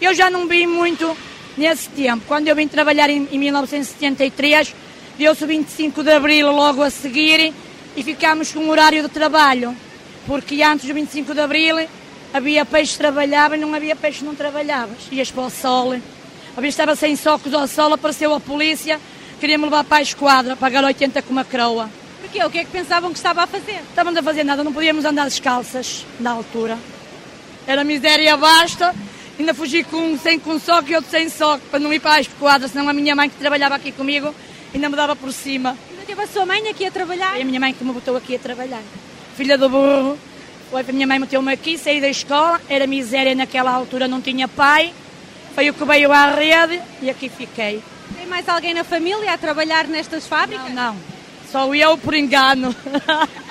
Eu 0.00 0.14
já 0.14 0.30
não 0.30 0.48
vi 0.48 0.66
muito 0.66 1.14
nesse 1.58 1.90
tempo. 1.90 2.24
Quando 2.26 2.48
eu 2.48 2.56
vim 2.56 2.68
trabalhar 2.68 3.10
em, 3.10 3.28
em 3.30 3.38
1973, 3.38 4.74
deu-se 5.18 5.44
o 5.44 5.46
25 5.46 6.02
de 6.02 6.10
Abril 6.10 6.50
logo 6.50 6.80
a 6.80 6.88
seguir 6.88 7.52
e 7.94 8.02
ficámos 8.02 8.50
com 8.50 8.60
um 8.60 8.70
horário 8.70 9.02
de 9.02 9.10
trabalho. 9.10 9.76
Porque 10.26 10.62
antes 10.62 10.86
do 10.86 10.94
25 10.94 11.34
de 11.34 11.40
Abril 11.40 11.86
havia 12.32 12.64
peixe 12.64 12.92
que 12.92 12.98
trabalhava 12.98 13.58
e 13.58 13.60
não 13.60 13.74
havia 13.74 13.94
peixe 13.94 14.20
que 14.20 14.24
não 14.24 14.34
trabalhavas. 14.34 14.96
Ias 15.12 15.30
para 15.30 15.42
o 15.42 15.50
sol. 15.50 15.94
A 16.56 16.60
vez 16.60 16.74
estava 16.74 16.94
sem 16.94 17.16
socos 17.16 17.52
ao 17.52 17.66
sol, 17.66 17.92
apareceu 17.92 18.32
a 18.32 18.40
polícia, 18.40 19.00
queria-me 19.40 19.64
levar 19.64 19.84
para 19.84 19.98
a 19.98 20.02
esquadra, 20.02 20.56
pagar 20.56 20.84
80 20.84 21.22
com 21.22 21.32
uma 21.32 21.44
croa. 21.44 21.90
Porquê? 22.20 22.44
O 22.44 22.50
que 22.50 22.58
é 22.58 22.64
que 22.64 22.70
pensavam 22.70 23.10
que 23.10 23.16
estava 23.16 23.42
a 23.42 23.46
fazer? 23.46 23.80
Estávamos 23.88 24.18
a 24.18 24.22
fazer 24.22 24.44
nada, 24.44 24.62
não 24.62 24.72
podíamos 24.72 25.04
andar 25.04 25.24
descalças 25.24 26.06
na 26.20 26.30
altura. 26.30 26.78
Era 27.66 27.82
miséria 27.82 28.36
basta 28.36 28.94
Ainda 29.38 29.52
fugi 29.52 29.82
com 29.82 29.96
um 29.96 30.18
sem 30.18 30.38
com 30.38 30.60
soco 30.60 30.88
e 30.90 30.94
outro 30.94 31.10
sem 31.10 31.28
soco, 31.28 31.64
para 31.68 31.80
não 31.80 31.92
ir 31.92 31.98
para 31.98 32.14
a 32.14 32.20
esquadra, 32.20 32.68
senão 32.68 32.88
a 32.88 32.92
minha 32.92 33.16
mãe 33.16 33.28
que 33.28 33.36
trabalhava 33.36 33.74
aqui 33.74 33.90
comigo 33.90 34.32
ainda 34.72 34.88
me 34.88 34.94
dava 34.94 35.16
por 35.16 35.32
cima. 35.32 35.76
Ainda 35.90 36.04
teve 36.06 36.22
a 36.22 36.26
sua 36.26 36.46
mãe 36.46 36.68
aqui 36.68 36.86
a 36.86 36.90
trabalhar? 36.90 37.32
Foi 37.32 37.42
a 37.42 37.44
minha 37.44 37.58
mãe 37.58 37.72
que 37.72 37.84
me 37.84 37.92
botou 37.92 38.16
aqui 38.16 38.36
a 38.36 38.38
trabalhar. 38.38 38.82
Filha 39.36 39.58
do 39.58 39.68
burro. 39.68 40.16
Foi 40.70 40.82
a 40.88 40.92
minha 40.92 41.06
mãe 41.06 41.18
meteu-me 41.18 41.52
aqui, 41.52 41.76
saí 41.76 42.00
da 42.00 42.08
escola, 42.08 42.60
era 42.68 42.86
miséria 42.86 43.34
naquela 43.34 43.72
altura, 43.72 44.06
não 44.06 44.20
tinha 44.20 44.46
pai. 44.46 44.92
Foi 45.54 45.70
o 45.70 45.74
que 45.74 45.84
veio 45.84 46.12
à 46.12 46.30
rede 46.30 46.80
e 47.00 47.08
aqui 47.08 47.28
fiquei. 47.28 47.82
Tem 48.16 48.26
mais 48.26 48.48
alguém 48.48 48.74
na 48.74 48.84
família 48.84 49.32
a 49.32 49.38
trabalhar 49.38 49.86
nestas 49.86 50.26
fábricas? 50.26 50.72
Não, 50.72 50.94
não. 50.94 50.96
Só 51.50 51.72
eu 51.74 51.96
por 51.96 52.14
engano. 52.14 52.74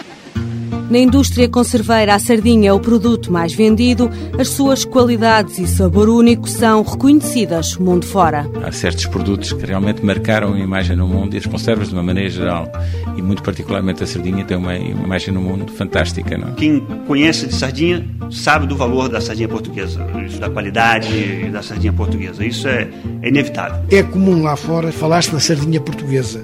Na 0.89 1.00
indústria 1.00 1.50
conserveira, 1.50 2.13
a 2.13 2.19
sardinha 2.19 2.69
é 2.69 2.74
o 2.74 2.80
produto 2.80 3.32
mais 3.32 3.54
vendido. 3.54 4.10
As 4.38 4.50
suas 4.50 4.86
qualidades 4.86 5.58
e 5.58 5.65
sabor 5.65 6.10
único 6.10 6.48
são 6.48 6.84
reconhecidas 6.84 7.78
mundo 7.78 8.06
fora. 8.06 8.48
Há 8.63 8.72
certos 8.72 9.06
produtos 9.06 9.54
que 9.54 9.65
realmente 9.65 10.06
marcaram 10.06 10.54
a 10.54 10.60
imagem 10.60 10.96
no 10.96 11.08
mundo 11.08 11.34
e 11.34 11.38
as 11.38 11.46
conservas, 11.46 11.89
de 11.89 11.93
uma 11.93 12.04
maneira 12.04 12.30
geral, 12.30 12.72
e 13.17 13.22
muito 13.22 13.41
particularmente 13.41 14.04
a 14.04 14.08
sardinha, 14.08 14.43
tem 14.46 14.58
uma 14.58 14.76
imagem 14.76 15.34
no 15.34 15.41
mundo 15.41 15.72
fantástica. 15.72 16.38
Não? 16.38 16.50
é? 16.50 16.52
Quem 16.52 16.80
conhece 17.08 17.48
de 17.48 17.56
sardinha 17.56 18.06
sabe 18.32 18.67
do 18.67 18.76
valor 18.76 19.10
da 19.10 19.22
sardinha 19.22 19.48
portuguesa, 19.48 20.06
isso 20.26 20.39
da 20.39 20.50
qualidade 20.50 21.50
da 21.50 21.62
sardinha 21.62 21.93
portuguesa. 21.93 22.46
Isso 22.46 22.67
é, 22.67 22.88
é 23.22 23.30
inevitável. 23.30 23.80
É 23.89 24.04
comum 24.04 24.43
lá 24.43 24.56
fora 24.56 24.91
falar-se 24.91 25.34
na 25.34 25.39
sardinha 25.39 25.80
portuguesa. 25.80 26.43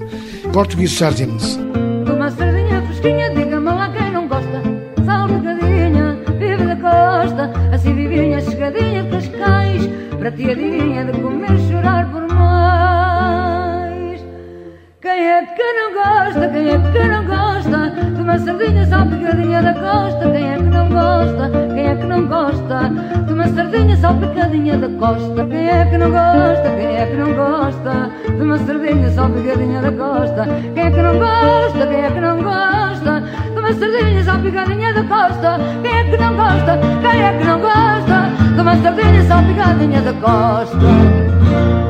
Portuguese 0.52 0.94
sardines. 0.94 1.58
Para 10.40 10.54
ti 10.54 10.64
adivinha 10.64 11.04
de 11.04 11.20
comer, 11.20 11.58
chorar 11.68 12.10
por 12.10 12.26
mais. 12.34 14.24
Quem 15.02 15.10
é 15.10 15.44
que 15.44 15.72
não 15.74 15.92
gosta? 15.92 16.48
Quem 16.48 16.70
é 16.70 16.78
que 16.78 17.08
não 17.08 17.26
gosta? 17.26 17.90
De 17.90 18.22
uma 18.22 18.38
sardinha 18.38 18.86
salpicadinha 18.86 19.62
da 19.62 19.74
costa. 19.74 20.30
Quem 20.30 20.50
é 20.50 20.56
que 20.56 20.62
não 20.62 20.88
gosta? 20.88 21.50
Quem 21.74 21.86
é 21.86 21.94
que 21.94 22.06
não 22.06 22.26
gosta? 22.26 22.88
De 23.26 23.32
uma 23.34 23.48
sardinha 23.48 23.96
salpicadinha 23.98 24.78
da 24.78 24.88
costa. 24.88 25.46
Quem 25.46 25.68
é 25.68 25.84
que 25.84 25.98
não 25.98 26.10
gosta? 26.10 26.70
Quem 26.70 26.96
é 26.96 27.06
que 27.06 27.16
não 27.16 27.34
gosta? 27.34 28.10
De 28.24 28.42
uma 28.42 28.58
sardinha 28.58 29.10
salpicadinha 29.10 29.82
da 29.82 29.92
costa. 29.92 30.46
Quem 30.74 30.86
é 30.86 30.90
que 30.90 31.02
não 31.02 31.18
gosta? 31.18 31.86
Quem 31.86 32.00
é 32.00 32.10
que 32.10 32.20
não 32.20 32.42
gosta? 32.42 33.20
De 33.20 33.58
uma 33.58 33.72
sardinha 33.74 34.24
salpicadinha 34.24 34.94
da 34.94 35.04
costa. 35.04 35.58
Quem 35.82 35.98
é 35.98 36.04
que 36.04 36.16
não 36.16 36.34
gosta? 36.34 36.78
Quem 37.02 37.22
é 37.22 37.38
que 37.38 37.44
não 37.44 37.60
gosta? 37.60 38.39
De 38.60 38.62
uma 38.62 38.76
sardinha 38.82 39.24
salpicadinha 39.24 40.02
da 40.02 40.12
costa. 40.12 41.89